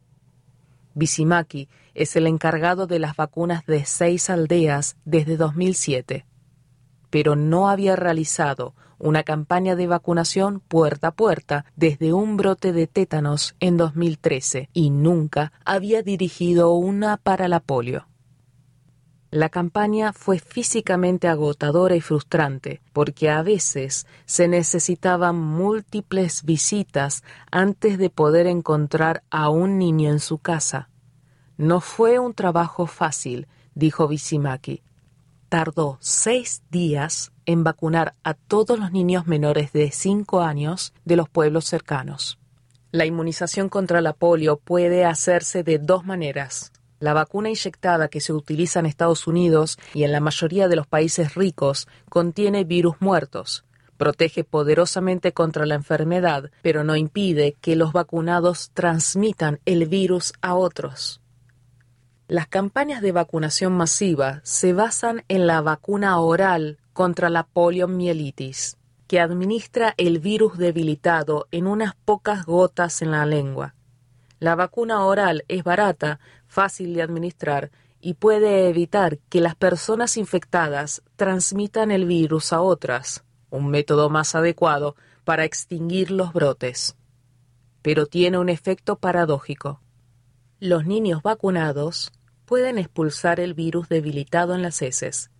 [0.94, 6.26] Bisimaki es el encargado de las vacunas de seis aldeas desde 2007,
[7.10, 12.86] pero no había realizado una campaña de vacunación puerta a puerta desde un brote de
[12.86, 18.06] tétanos en 2013 y nunca había dirigido una para la polio.
[19.34, 27.98] La campaña fue físicamente agotadora y frustrante, porque a veces se necesitaban múltiples visitas antes
[27.98, 30.88] de poder encontrar a un niño en su casa.
[31.56, 34.84] No fue un trabajo fácil, dijo Bisimaki.
[35.48, 41.28] Tardó seis días en vacunar a todos los niños menores de cinco años de los
[41.28, 42.38] pueblos cercanos.
[42.92, 46.70] La inmunización contra la polio puede hacerse de dos maneras
[47.04, 50.86] la vacuna inyectada que se utiliza en Estados Unidos y en la mayoría de los
[50.86, 53.64] países ricos contiene virus muertos.
[53.98, 60.54] Protege poderosamente contra la enfermedad, pero no impide que los vacunados transmitan el virus a
[60.54, 61.20] otros.
[62.26, 69.20] Las campañas de vacunación masiva se basan en la vacuna oral contra la poliomielitis, que
[69.20, 73.74] administra el virus debilitado en unas pocas gotas en la lengua.
[74.40, 76.18] La vacuna oral es barata
[76.54, 83.24] fácil de administrar y puede evitar que las personas infectadas transmitan el virus a otras,
[83.50, 86.96] un método más adecuado para extinguir los brotes.
[87.82, 89.80] Pero tiene un efecto paradójico.
[90.60, 92.12] Los niños vacunados
[92.44, 95.30] pueden expulsar el virus debilitado en las heces,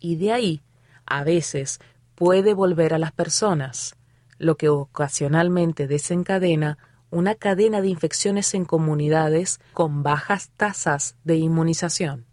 [0.00, 0.62] y de ahí,
[1.06, 1.78] a veces,
[2.16, 3.94] puede volver a las personas,
[4.38, 6.78] lo que ocasionalmente desencadena
[7.10, 12.26] una cadena de infecciones en comunidades con bajas tasas de inmunización.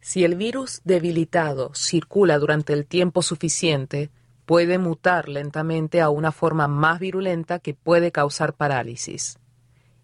[0.00, 4.10] Si el virus debilitado circula durante el tiempo suficiente,
[4.44, 9.38] puede mutar lentamente a una forma más virulenta que puede causar parálisis.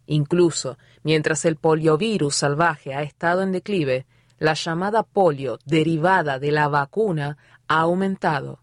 [0.06, 4.06] Incluso mientras el poliovirus salvaje ha estado en declive,
[4.38, 8.58] la llamada polio derivada de la vacuna ha aumentado.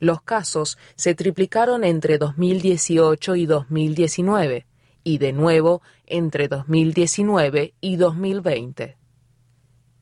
[0.00, 4.66] Los casos se triplicaron entre 2018 y 2019,
[5.06, 8.96] y de nuevo entre 2019 y 2020.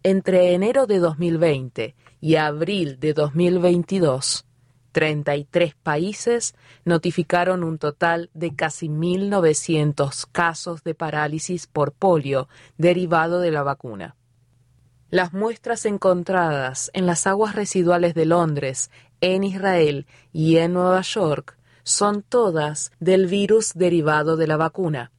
[0.03, 4.47] Entre enero de 2020 y abril de 2022,
[4.93, 6.55] 33 países
[6.87, 12.49] notificaron un total de casi 1.900 casos de parálisis por polio
[12.79, 14.17] derivado de la vacuna.
[15.11, 18.91] Las muestras encontradas en las aguas residuales de Londres,
[19.21, 25.13] en Israel y en Nueva York son todas del virus derivado de la vacuna.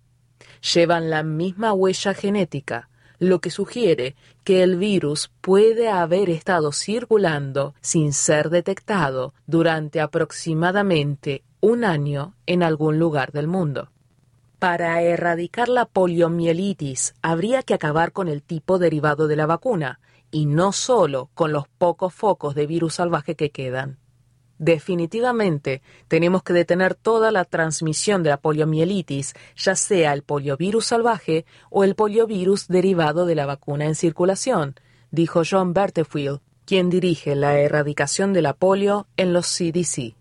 [0.74, 2.89] Llevan la misma huella genética,
[3.20, 11.43] lo que sugiere que el virus puede haber estado circulando sin ser detectado durante aproximadamente
[11.61, 13.91] un año en algún lugar del mundo.
[14.59, 19.99] Para erradicar la poliomielitis habría que acabar con el tipo derivado de la vacuna,
[20.32, 23.99] y no solo con los pocos focos de virus salvaje que quedan.
[24.58, 31.45] Definitivamente tenemos que detener toda la transmisión de la poliomielitis, ya sea el poliovirus salvaje
[31.70, 34.76] o el poliovirus derivado de la vacuna en circulación,
[35.12, 40.16] dijo John Bertefield, quien dirige la erradicación de la polio en los CDC.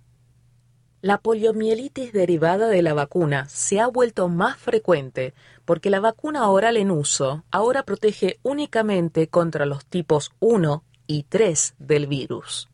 [1.01, 6.77] La poliomielitis derivada de la vacuna se ha vuelto más frecuente porque la vacuna oral
[6.77, 12.69] en uso ahora protege únicamente contra los tipos 1 y 3 del virus.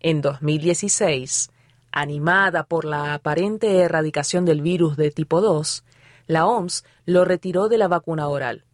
[0.00, 1.50] En 2016,
[1.90, 5.84] animada por la aparente erradicación del virus de tipo 2,
[6.26, 8.64] la OMS lo retiró de la vacuna oral.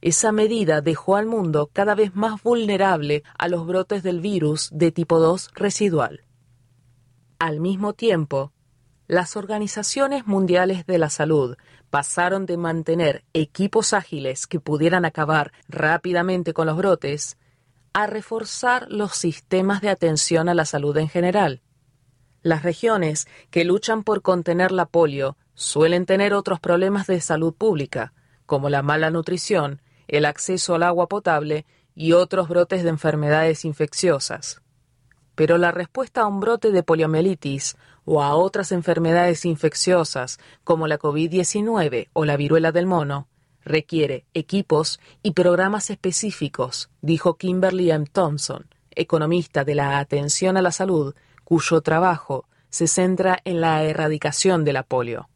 [0.00, 4.90] Esa medida dejó al mundo cada vez más vulnerable a los brotes del virus de
[4.90, 6.24] tipo 2 residual.
[7.38, 8.52] Al mismo tiempo,
[9.06, 11.56] las organizaciones mundiales de la salud
[11.90, 17.36] pasaron de mantener equipos ágiles que pudieran acabar rápidamente con los brotes
[17.92, 21.60] a reforzar los sistemas de atención a la salud en general.
[22.42, 28.14] Las regiones que luchan por contener la polio suelen tener otros problemas de salud pública,
[28.46, 34.62] como la mala nutrición, el acceso al agua potable y otros brotes de enfermedades infecciosas.
[35.34, 40.98] Pero la respuesta a un brote de poliomielitis o a otras enfermedades infecciosas como la
[40.98, 43.28] COVID-19 o la viruela del mono
[43.64, 48.06] requiere equipos y programas específicos, dijo Kimberly M.
[48.10, 54.64] Thompson, economista de la atención a la salud, cuyo trabajo se centra en la erradicación
[54.64, 55.28] de la polio.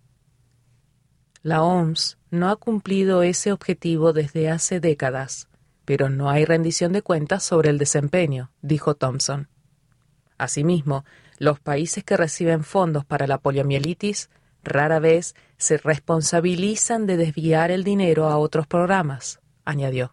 [1.42, 5.48] La OMS no ha cumplido ese objetivo desde hace décadas,
[5.84, 9.48] pero no hay rendición de cuentas sobre el desempeño, dijo Thompson.
[10.38, 11.04] Asimismo,
[11.38, 14.30] los países que reciben fondos para la poliomielitis
[14.64, 20.12] rara vez se responsabilizan de desviar el dinero a otros programas, añadió.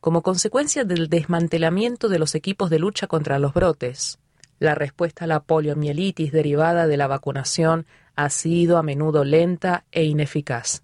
[0.00, 4.18] Como consecuencia del desmantelamiento de los equipos de lucha contra los brotes,
[4.58, 10.04] la respuesta a la poliomielitis derivada de la vacunación ha sido a menudo lenta e
[10.04, 10.82] ineficaz.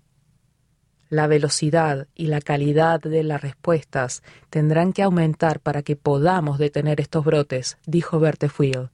[1.09, 7.01] La velocidad y la calidad de las respuestas tendrán que aumentar para que podamos detener
[7.01, 8.91] estos brotes, dijo Bertefield.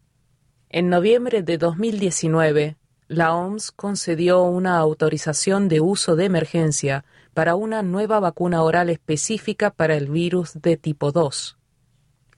[0.68, 2.76] En noviembre de 2019,
[3.09, 9.70] la OMS concedió una autorización de uso de emergencia para una nueva vacuna oral específica
[9.70, 11.56] para el virus de tipo 2.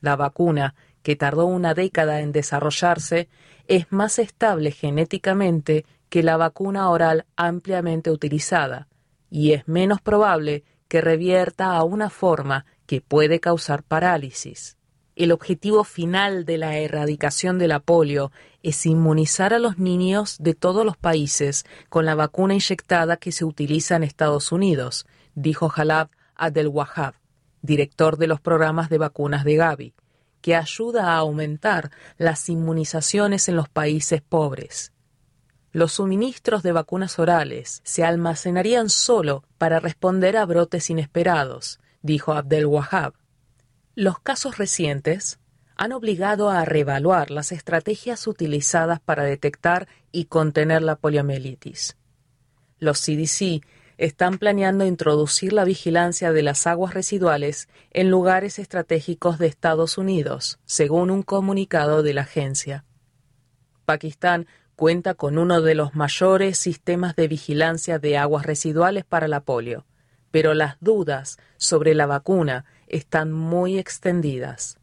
[0.01, 3.29] La vacuna, que tardó una década en desarrollarse,
[3.67, 8.87] es más estable genéticamente que la vacuna oral ampliamente utilizada
[9.29, 14.77] y es menos probable que revierta a una forma que puede causar parálisis.
[15.21, 20.55] El objetivo final de la erradicación de la polio es inmunizar a los niños de
[20.55, 25.05] todos los países con la vacuna inyectada que se utiliza en Estados Unidos,
[25.35, 27.17] dijo Jalab Abdel Wahab,
[27.61, 29.95] director de los programas de vacunas de Gavi,
[30.41, 34.95] que ayuda a aumentar las inmunizaciones en los países pobres.
[35.71, 42.65] Los suministros de vacunas orales se almacenarían solo para responder a brotes inesperados, dijo Abdel
[42.65, 43.13] Wahab,
[44.01, 45.41] los casos recientes
[45.77, 51.99] han obligado a reevaluar las estrategias utilizadas para detectar y contener la poliomielitis.
[52.79, 53.63] Los CDC
[53.99, 60.59] están planeando introducir la vigilancia de las aguas residuales en lugares estratégicos de Estados Unidos,
[60.65, 62.87] según un comunicado de la agencia.
[63.85, 64.47] Pakistán
[64.77, 69.85] cuenta con uno de los mayores sistemas de vigilancia de aguas residuales para la polio,
[70.31, 74.79] pero las dudas sobre la vacuna están muy extendidas.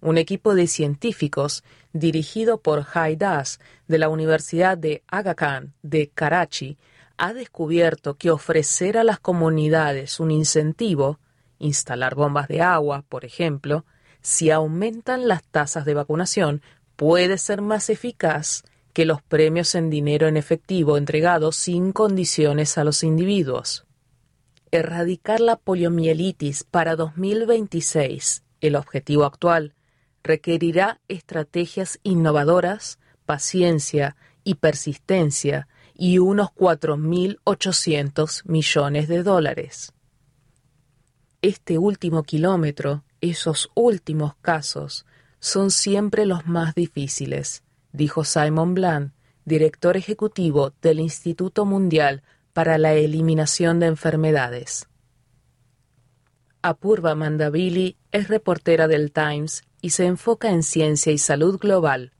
[0.00, 6.78] Un equipo de científicos dirigido por Das de la Universidad de Aga Khan de Karachi
[7.16, 11.18] ha descubierto que ofrecer a las comunidades un incentivo,
[11.58, 13.84] instalar bombas de agua, por ejemplo,
[14.22, 16.62] si aumentan las tasas de vacunación,
[16.94, 18.62] puede ser más eficaz
[18.92, 23.87] que los premios en dinero en efectivo entregados sin condiciones a los individuos
[24.72, 29.74] erradicar la poliomielitis para 2026, el objetivo actual,
[30.22, 39.92] requerirá estrategias innovadoras, paciencia y persistencia y unos 4.800 millones de dólares.
[41.42, 45.06] Este último kilómetro, esos últimos casos,
[45.40, 47.62] son siempre los más difíciles,
[47.92, 49.12] dijo Simon Bland,
[49.44, 52.22] director ejecutivo del Instituto Mundial
[52.58, 54.88] para la eliminación de enfermedades.
[56.60, 62.14] Apurva Mandavili es reportera del Times y se enfoca en ciencia y salud global.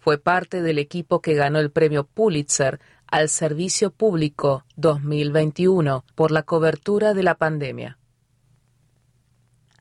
[0.00, 6.42] Fue parte del equipo que ganó el premio Pulitzer al Servicio Público 2021 por la
[6.42, 7.96] cobertura de la pandemia.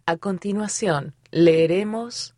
[0.05, 2.35] A continuación, leeremos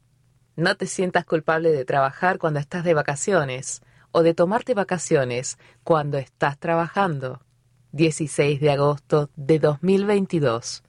[0.55, 3.81] No te sientas culpable de trabajar cuando estás de vacaciones
[4.13, 7.41] o de tomarte vacaciones cuando estás trabajando.
[7.95, 10.83] 16 de agosto de 2022.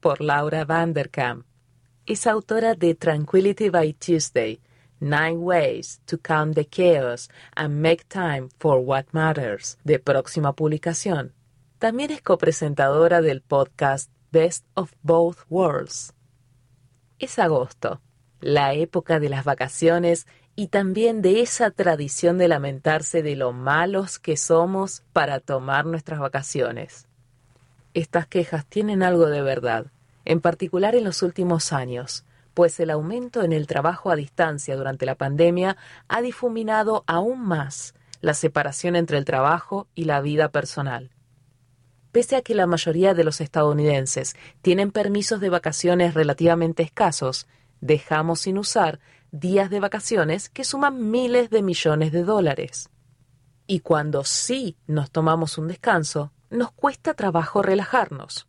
[0.00, 1.44] Por Laura Vanderkam.
[2.04, 4.60] Es autora de Tranquility by Tuesday,
[5.00, 11.32] Nine Ways to Calm the Chaos and Make Time for What Matters, de próxima publicación.
[11.78, 16.12] También es copresentadora del podcast Best of Both Worlds.
[17.18, 18.02] Es agosto,
[18.40, 20.26] la época de las vacaciones
[20.58, 26.18] y también de esa tradición de lamentarse de lo malos que somos para tomar nuestras
[26.18, 27.06] vacaciones.
[27.94, 29.86] Estas quejas tienen algo de verdad,
[30.24, 35.06] en particular en los últimos años, pues el aumento en el trabajo a distancia durante
[35.06, 35.76] la pandemia
[36.08, 41.12] ha difuminado aún más la separación entre el trabajo y la vida personal.
[42.10, 47.46] Pese a que la mayoría de los estadounidenses tienen permisos de vacaciones relativamente escasos,
[47.80, 48.98] dejamos sin usar
[49.30, 52.90] días de vacaciones que suman miles de millones de dólares.
[53.66, 58.48] Y cuando sí nos tomamos un descanso, nos cuesta trabajo relajarnos.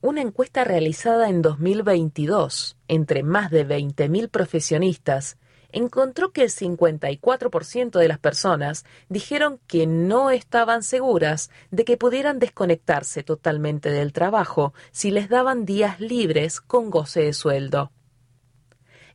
[0.00, 5.38] Una encuesta realizada en 2022 entre más de 20.000 profesionistas
[5.70, 12.38] encontró que el 54% de las personas dijeron que no estaban seguras de que pudieran
[12.38, 17.92] desconectarse totalmente del trabajo si les daban días libres con goce de sueldo.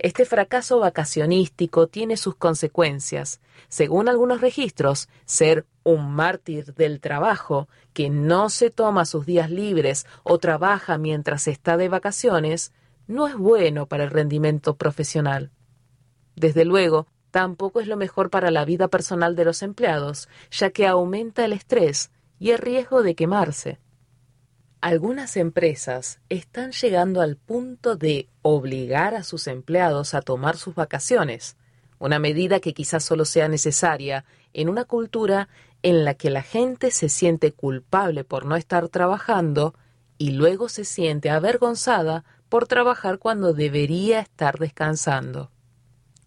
[0.03, 3.39] Este fracaso vacacionístico tiene sus consecuencias.
[3.69, 10.05] Según algunos registros, ser un mártir del trabajo que no se toma sus días libres
[10.23, 12.73] o trabaja mientras está de vacaciones
[13.07, 15.51] no es bueno para el rendimiento profesional.
[16.35, 20.85] Desde luego, tampoco es lo mejor para la vida personal de los empleados, ya que
[20.85, 23.79] aumenta el estrés y el riesgo de quemarse.
[24.84, 31.55] Algunas empresas están llegando al punto de obligar a sus empleados a tomar sus vacaciones,
[31.99, 35.47] una medida que quizás solo sea necesaria en una cultura
[35.84, 39.73] en la que la gente se siente culpable por no estar trabajando
[40.17, 45.49] y luego se siente avergonzada por trabajar cuando debería estar descansando.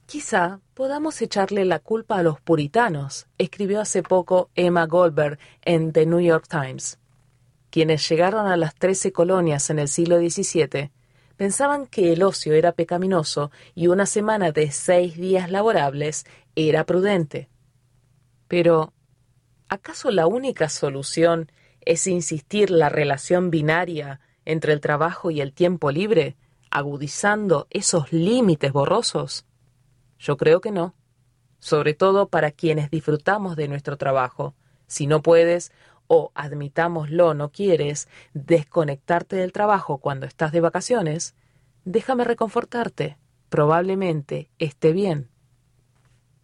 [0.06, 6.06] Quizá podamos echarle la culpa a los puritanos, escribió hace poco Emma Goldberg en The
[6.06, 6.98] New York Times
[7.70, 10.90] quienes llegaron a las trece colonias en el siglo XVII,
[11.36, 17.48] pensaban que el ocio era pecaminoso y una semana de seis días laborables era prudente.
[18.48, 18.92] Pero,
[19.68, 21.50] ¿acaso la única solución
[21.80, 26.36] es insistir la relación binaria entre el trabajo y el tiempo libre,
[26.70, 29.44] agudizando esos límites borrosos?
[30.18, 30.94] Yo creo que no,
[31.58, 34.54] sobre todo para quienes disfrutamos de nuestro trabajo.
[34.86, 35.72] Si no puedes,
[36.08, 41.34] o, admitámoslo, no quieres desconectarte del trabajo cuando estás de vacaciones,
[41.84, 43.16] déjame reconfortarte.
[43.48, 45.28] Probablemente esté bien.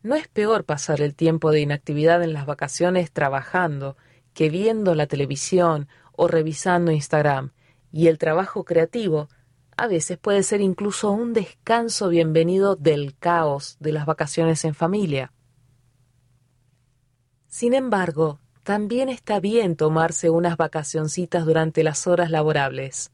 [0.03, 3.97] No es peor pasar el tiempo de inactividad en las vacaciones trabajando
[4.35, 7.53] que viendo la televisión o revisando Instagram,
[7.91, 9.29] y el trabajo creativo
[9.77, 15.33] a veces puede ser incluso un descanso bienvenido del caos de las vacaciones en familia.
[17.49, 23.11] Sin embargo, también está bien tomarse unas vacacioncitas durante las horas laborables.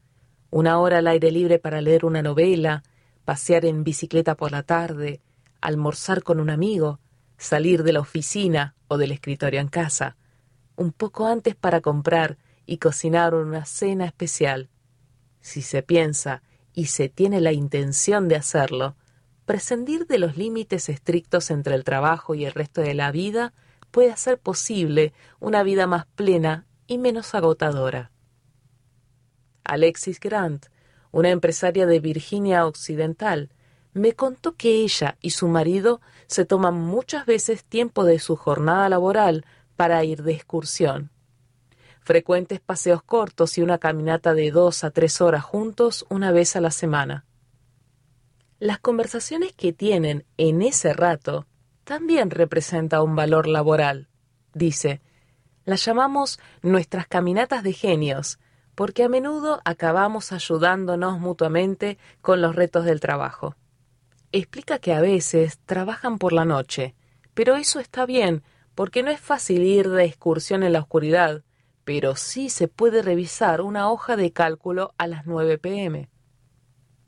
[0.51, 2.83] Una hora al aire libre para leer una novela,
[3.25, 5.21] pasear en bicicleta por la tarde,
[5.61, 6.99] almorzar con un amigo,
[7.37, 10.17] salir de la oficina o del escritorio en casa,
[10.75, 14.69] un poco antes para comprar y cocinar una cena especial.
[15.41, 16.43] Si se piensa
[16.73, 18.95] y se tiene la intención de hacerlo,
[19.45, 23.53] prescindir de los límites estrictos entre el trabajo y el resto de la vida
[23.91, 28.11] puede hacer posible una vida más plena y menos agotadora.
[29.63, 30.67] Alexis Grant,
[31.11, 33.49] una empresaria de Virginia Occidental,
[33.93, 38.87] me contó que ella y su marido se toman muchas veces tiempo de su jornada
[38.89, 41.11] laboral para ir de excursión.
[42.01, 46.61] Frecuentes paseos cortos y una caminata de dos a tres horas juntos una vez a
[46.61, 47.25] la semana.
[48.59, 51.45] Las conversaciones que tienen en ese rato
[51.89, 54.09] también representa un valor laboral.
[54.53, 55.01] Dice,
[55.65, 58.37] las llamamos nuestras caminatas de genios,
[58.75, 63.55] porque a menudo acabamos ayudándonos mutuamente con los retos del trabajo.
[64.31, 66.93] Explica que a veces trabajan por la noche,
[67.33, 68.43] pero eso está bien,
[68.75, 71.41] porque no es fácil ir de excursión en la oscuridad,
[71.85, 76.07] pero sí se puede revisar una hoja de cálculo a las 9 pm.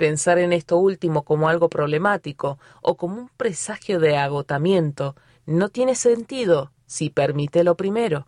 [0.01, 5.93] Pensar en esto último como algo problemático o como un presagio de agotamiento no tiene
[5.93, 8.25] sentido si permite lo primero.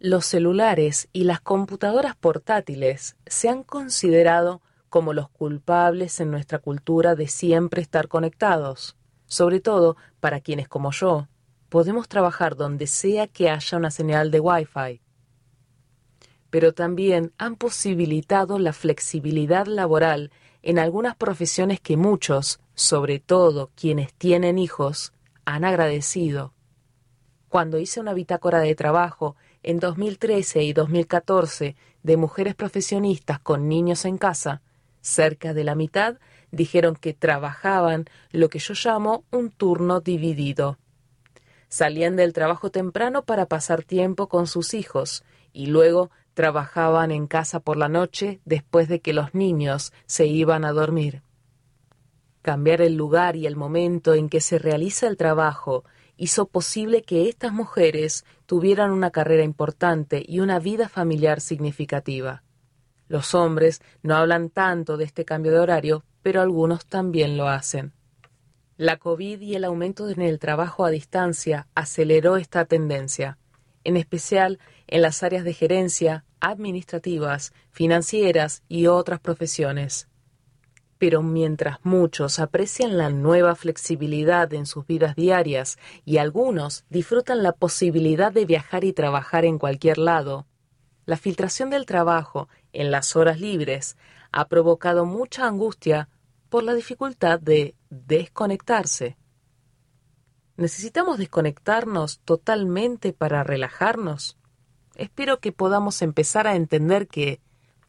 [0.00, 7.14] Los celulares y las computadoras portátiles se han considerado como los culpables en nuestra cultura
[7.14, 11.28] de siempre estar conectados, sobre todo para quienes como yo
[11.68, 15.03] podemos trabajar donde sea que haya una señal de Wi-Fi.
[16.54, 20.30] Pero también han posibilitado la flexibilidad laboral
[20.62, 25.12] en algunas profesiones que muchos, sobre todo quienes tienen hijos,
[25.44, 26.54] han agradecido.
[27.48, 29.34] Cuando hice una bitácora de trabajo
[29.64, 31.74] en 2013 y 2014
[32.04, 34.62] de mujeres profesionistas con niños en casa,
[35.00, 36.20] cerca de la mitad
[36.52, 40.78] dijeron que trabajaban lo que yo llamo un turno dividido.
[41.66, 47.60] Salían del trabajo temprano para pasar tiempo con sus hijos y luego trabajaban en casa
[47.60, 51.22] por la noche después de que los niños se iban a dormir.
[52.42, 55.84] Cambiar el lugar y el momento en que se realiza el trabajo
[56.16, 62.42] hizo posible que estas mujeres tuvieran una carrera importante y una vida familiar significativa.
[63.08, 67.92] Los hombres no hablan tanto de este cambio de horario, pero algunos también lo hacen.
[68.76, 73.38] La COVID y el aumento en el trabajo a distancia aceleró esta tendencia,
[73.84, 80.08] en especial en las áreas de gerencia, administrativas, financieras y otras profesiones.
[80.98, 87.52] Pero mientras muchos aprecian la nueva flexibilidad en sus vidas diarias y algunos disfrutan la
[87.52, 90.46] posibilidad de viajar y trabajar en cualquier lado,
[91.06, 93.96] la filtración del trabajo en las horas libres
[94.32, 96.08] ha provocado mucha angustia
[96.48, 99.16] por la dificultad de desconectarse.
[100.56, 104.38] ¿Necesitamos desconectarnos totalmente para relajarnos?
[104.96, 107.40] Espero que podamos empezar a entender que,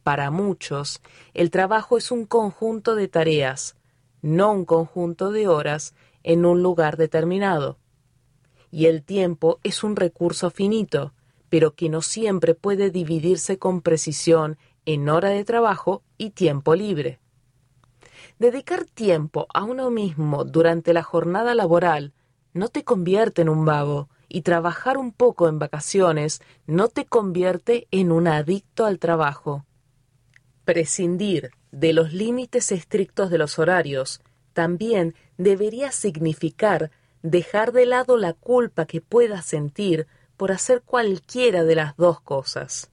[0.02, 1.00] para muchos,
[1.34, 3.76] el trabajo es un conjunto de tareas,
[4.22, 5.94] no un conjunto de horas
[6.24, 7.78] en un lugar determinado.
[8.70, 11.12] Y el tiempo es un recurso finito,
[11.48, 17.20] pero que no siempre puede dividirse con precisión en hora de trabajo y tiempo libre.
[18.38, 22.12] Dedicar tiempo a uno mismo durante la jornada laboral
[22.52, 27.86] no te convierte en un vago y trabajar un poco en vacaciones no te convierte
[27.90, 29.64] en un adicto al trabajo.
[30.64, 34.20] Prescindir de los límites estrictos de los horarios
[34.52, 36.90] también debería significar
[37.22, 40.06] dejar de lado la culpa que puedas sentir
[40.36, 42.90] por hacer cualquiera de las dos cosas.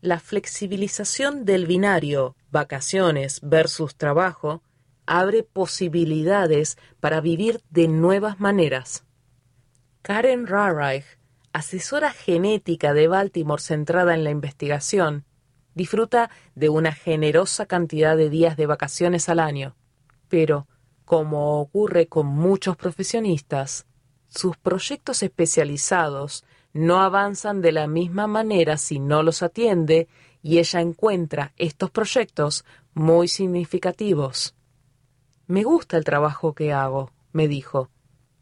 [0.00, 4.62] La flexibilización del binario vacaciones versus trabajo
[5.06, 9.04] abre posibilidades para vivir de nuevas maneras.
[10.02, 11.04] Karen Rarreich,
[11.52, 15.24] asesora genética de Baltimore centrada en la investigación,
[15.76, 19.76] disfruta de una generosa cantidad de días de vacaciones al año,
[20.28, 20.66] pero,
[21.04, 23.86] como ocurre con muchos profesionistas,
[24.28, 30.08] sus proyectos especializados no avanzan de la misma manera si no los atiende
[30.42, 34.56] y ella encuentra estos proyectos muy significativos.
[35.46, 37.91] Me gusta el trabajo que hago, me dijo.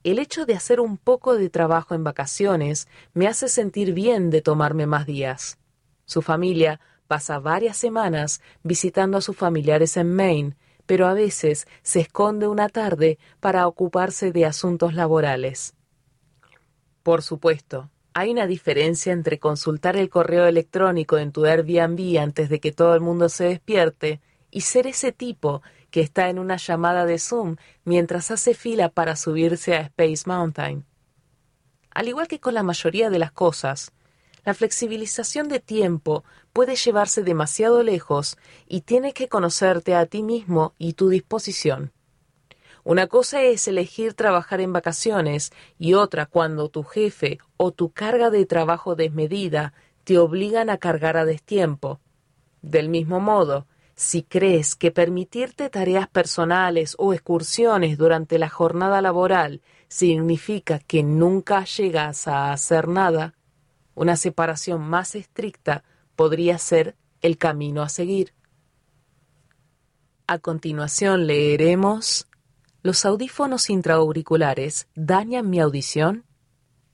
[0.03, 4.41] El hecho de hacer un poco de trabajo en vacaciones me hace sentir bien de
[4.41, 5.59] tomarme más días.
[6.07, 12.01] Su familia pasa varias semanas visitando a sus familiares en Maine, pero a veces se
[12.01, 15.75] esconde una tarde para ocuparse de asuntos laborales.
[17.03, 22.59] Por supuesto, hay una diferencia entre consultar el correo electrónico en tu Airbnb antes de
[22.59, 24.21] que todo el mundo se despierte
[24.51, 29.17] y ser ese tipo que está en una llamada de Zoom mientras hace fila para
[29.17, 30.85] subirse a Space Mountain.
[31.91, 33.93] Al igual que con la mayoría de las cosas,
[34.45, 40.75] la flexibilización de tiempo puede llevarse demasiado lejos y tienes que conocerte a ti mismo
[40.79, 41.93] y tu disposición.
[42.83, 48.31] Una cosa es elegir trabajar en vacaciones y otra cuando tu jefe o tu carga
[48.31, 49.75] de trabajo desmedida
[50.05, 52.01] te obligan a cargar a destiempo.
[52.63, 53.67] Del mismo modo,
[54.01, 61.67] si crees que permitirte tareas personales o excursiones durante la jornada laboral significa que nunca
[61.67, 63.35] llegas a hacer nada,
[63.95, 65.85] una separación más estricta
[66.17, 68.33] podría ser el camino a seguir.
[70.27, 72.27] A continuación leeremos
[72.83, 76.25] ¿Los audífonos intraauriculares dañan mi audición?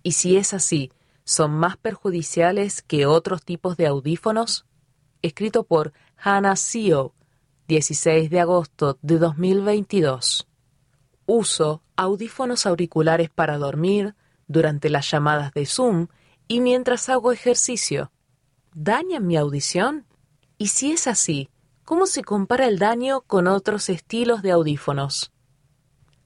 [0.02, 0.90] Y si es así,
[1.22, 4.66] ¿son más perjudiciales que otros tipos de audífonos?
[5.22, 7.14] Escrito por Hannah Seo,
[7.68, 10.46] 16 de agosto de 2022.
[11.26, 14.14] Uso audífonos auriculares para dormir,
[14.48, 16.08] durante las llamadas de Zoom
[16.48, 18.12] y mientras hago ejercicio.
[18.74, 20.06] ¿Dañan mi audición?
[20.58, 21.48] Y si es así,
[21.84, 25.32] ¿cómo se compara el daño con otros estilos de audífonos?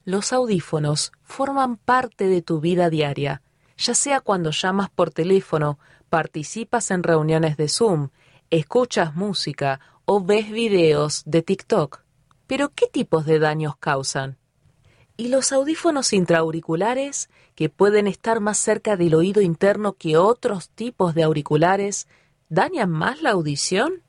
[0.05, 3.43] Los audífonos forman parte de tu vida diaria,
[3.77, 5.79] ya sea cuando llamas por teléfono,
[6.09, 8.09] participas en reuniones de Zoom,
[8.51, 12.03] escuchas música o ves videos de TikTok.
[12.47, 14.39] Pero ¿qué tipos de daños causan?
[15.17, 21.15] ¿Y los audífonos intraauriculares, que pueden estar más cerca del oído interno que otros tipos
[21.15, 22.09] de auriculares,
[22.49, 24.03] dañan más la audición?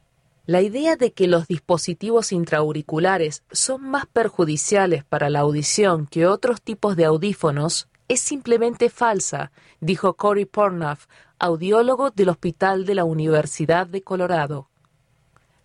[0.48, 6.62] La idea de que los dispositivos intraauriculares son más perjudiciales para la audición que otros
[6.64, 11.06] tipos de audífonos es simplemente falsa, dijo Cory Pornoff,
[11.42, 14.70] audiólogo del Hospital de la Universidad de Colorado.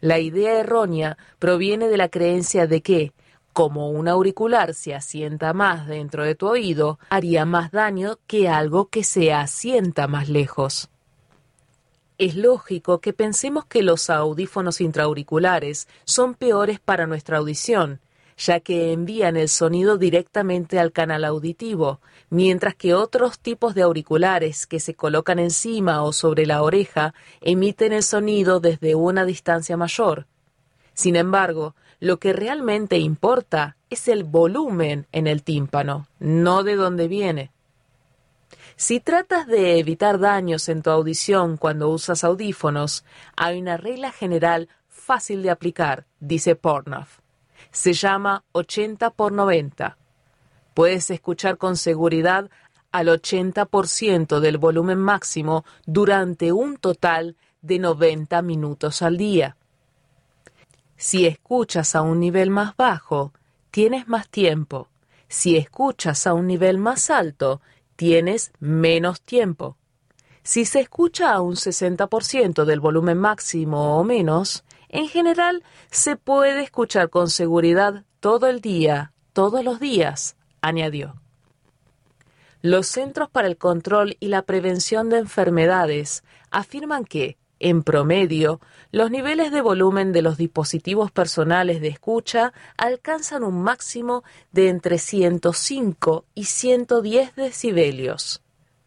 [0.01, 3.13] La idea errónea proviene de la creencia de que,
[3.53, 8.89] como un auricular se asienta más dentro de tu oído, haría más daño que algo
[8.89, 10.89] que se asienta más lejos.
[12.17, 18.01] Es lógico que pensemos que los audífonos intraauriculares son peores para nuestra audición,
[18.37, 24.67] ya que envían el sonido directamente al canal auditivo, mientras que otros tipos de auriculares
[24.67, 30.27] que se colocan encima o sobre la oreja emiten el sonido desde una distancia mayor.
[30.93, 37.09] Sin embargo, lo que realmente importa es el volumen en el tímpano, no de dónde
[37.09, 37.53] viene.
[38.77, 44.69] Si tratas de evitar daños en tu audición cuando usas audífonos, hay una regla general
[44.89, 47.21] fácil de aplicar, dice Pornoff.
[47.71, 49.97] Se llama 80 por 90.
[50.75, 52.51] Puedes escuchar con seguridad
[52.93, 59.57] al 80% del volumen máximo durante un total de 90 minutos al día.
[60.97, 63.33] Si escuchas a un nivel más bajo,
[63.71, 64.89] tienes más tiempo.
[65.29, 67.61] Si escuchas a un nivel más alto,
[67.97, 69.77] tienes menos tiempo.
[70.43, 76.63] Si se escucha a un 60% del volumen máximo o menos, en general se puede
[76.63, 81.15] escuchar con seguridad todo el día, todos los días, añadió.
[82.63, 88.61] Los Centros para el Control y la Prevención de Enfermedades afirman que, en promedio,
[88.91, 94.99] los niveles de volumen de los dispositivos personales de escucha alcanzan un máximo de entre
[94.99, 98.43] 105 y 110 decibelios.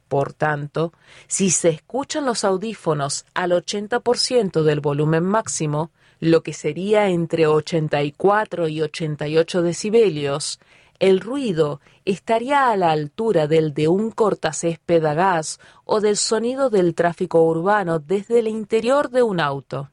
[0.10, 0.92] Por tanto,
[1.28, 8.68] si se escuchan los audífonos al 80% del volumen máximo, lo que sería entre 84
[8.68, 10.60] y 88 decibelios,
[10.98, 16.72] el ruido estaría a la altura del de un cortacésped a gas o del sonido
[16.72, 19.92] del tráfico urbano desde el interior de un auto.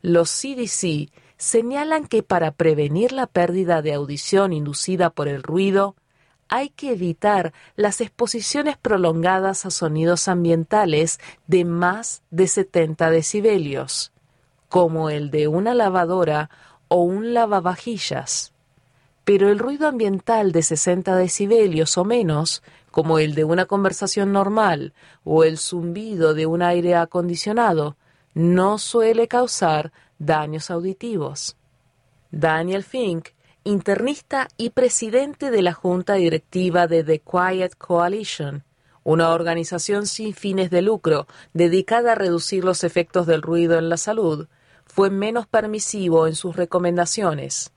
[0.00, 5.96] Los CDC señalan que para prevenir la pérdida de audición inducida por el ruido,
[6.52, 14.12] hay que evitar las exposiciones prolongadas a sonidos ambientales de más de 70 decibelios,
[14.68, 16.50] como el de una lavadora
[16.88, 18.52] o un lavavajillas
[19.24, 24.94] pero el ruido ambiental de 60 decibelios o menos, como el de una conversación normal
[25.24, 27.96] o el zumbido de un aire acondicionado,
[28.34, 31.56] no suele causar daños auditivos.
[32.30, 33.28] Daniel Fink,
[33.64, 38.64] internista y presidente de la junta directiva de The Quiet Coalition,
[39.04, 43.96] una organización sin fines de lucro dedicada a reducir los efectos del ruido en la
[43.96, 44.48] salud,
[44.84, 47.72] fue menos permisivo en sus recomendaciones.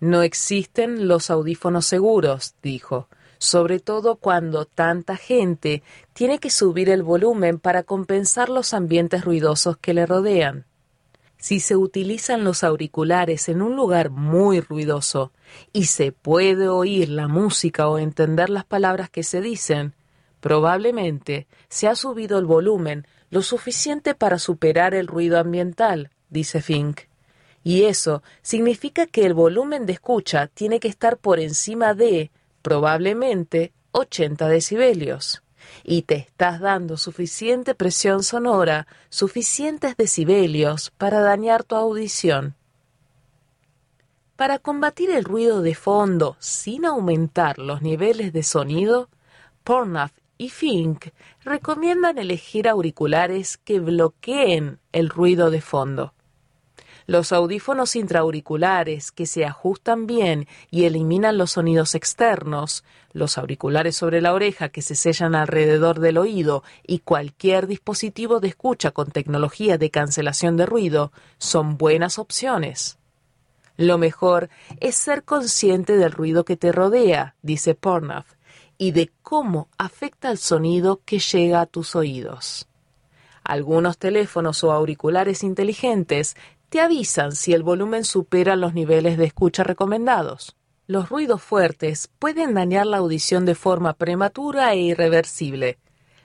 [0.00, 5.82] No existen los audífonos seguros, dijo, sobre todo cuando tanta gente
[6.12, 10.66] tiene que subir el volumen para compensar los ambientes ruidosos que le rodean.
[11.44, 15.30] Si se utilizan los auriculares en un lugar muy ruidoso
[15.74, 19.92] y se puede oír la música o entender las palabras que se dicen,
[20.40, 27.00] probablemente se ha subido el volumen lo suficiente para superar el ruido ambiental, dice Fink
[27.62, 32.30] y eso significa que el volumen de escucha tiene que estar por encima de,
[32.62, 35.43] probablemente, 80 decibelios.
[35.82, 42.54] Y te estás dando suficiente presión sonora, suficientes decibelios para dañar tu audición.
[44.36, 49.08] Para combatir el ruido de fondo sin aumentar los niveles de sonido,
[49.62, 51.06] Pornoff y Fink
[51.44, 56.12] recomiendan elegir auriculares que bloqueen el ruido de fondo.
[57.06, 62.82] Los audífonos intraauriculares que se ajustan bien y eliminan los sonidos externos,
[63.12, 68.48] los auriculares sobre la oreja que se sellan alrededor del oído y cualquier dispositivo de
[68.48, 72.96] escucha con tecnología de cancelación de ruido son buenas opciones.
[73.76, 74.48] Lo mejor
[74.80, 78.32] es ser consciente del ruido que te rodea, dice Pornoff,
[78.78, 82.66] y de cómo afecta el sonido que llega a tus oídos.
[83.42, 86.34] Algunos teléfonos o auriculares inteligentes
[86.74, 90.56] te avisan si el volumen supera los niveles de escucha recomendados.
[90.88, 95.78] Los ruidos fuertes pueden dañar la audición de forma prematura e irreversible.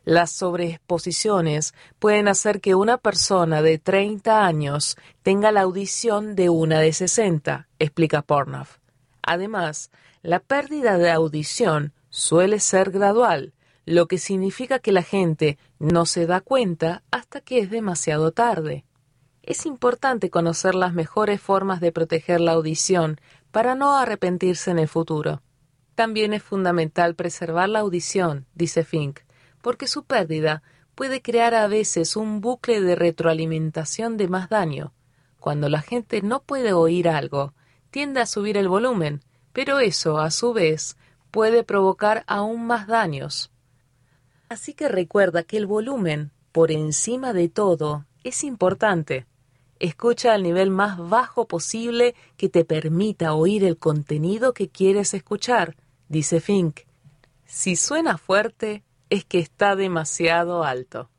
[0.05, 6.79] Las sobreexposiciones pueden hacer que una persona de 30 años tenga la audición de una
[6.79, 8.77] de 60, explica Pornoff.
[9.21, 9.91] Además,
[10.23, 13.53] la pérdida de audición suele ser gradual,
[13.85, 18.83] lo que significa que la gente no se da cuenta hasta que es demasiado tarde.
[19.49, 23.19] Es importante conocer las mejores formas de proteger la audición
[23.49, 25.41] para no arrepentirse en el futuro.
[25.95, 29.21] También es fundamental preservar la audición, dice Fink,
[29.63, 30.61] porque su pérdida
[30.93, 34.93] puede crear a veces un bucle de retroalimentación de más daño.
[35.39, 37.55] Cuando la gente no puede oír algo,
[37.89, 40.95] tiende a subir el volumen, pero eso, a su vez,
[41.31, 43.49] puede provocar aún más daños.
[44.47, 49.25] Así que recuerda que el volumen, por encima de todo, es importante.
[49.79, 55.77] Escucha al nivel más bajo posible que te permita oír el contenido que quieres escuchar,
[56.09, 56.81] dice Fink.
[57.45, 61.09] Si suena fuerte, es que está demasiado alto.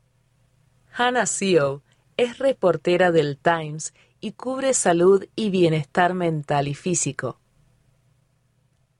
[0.93, 1.81] Hannah Seo
[2.17, 7.39] es reportera del Times y cubre salud y bienestar mental y físico.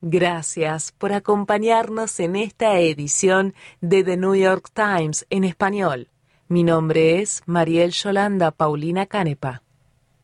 [0.00, 6.08] Gracias por acompañarnos en esta edición de The New York Times en español.
[6.52, 9.62] Mi nombre es Mariel Yolanda Paulina Canepa.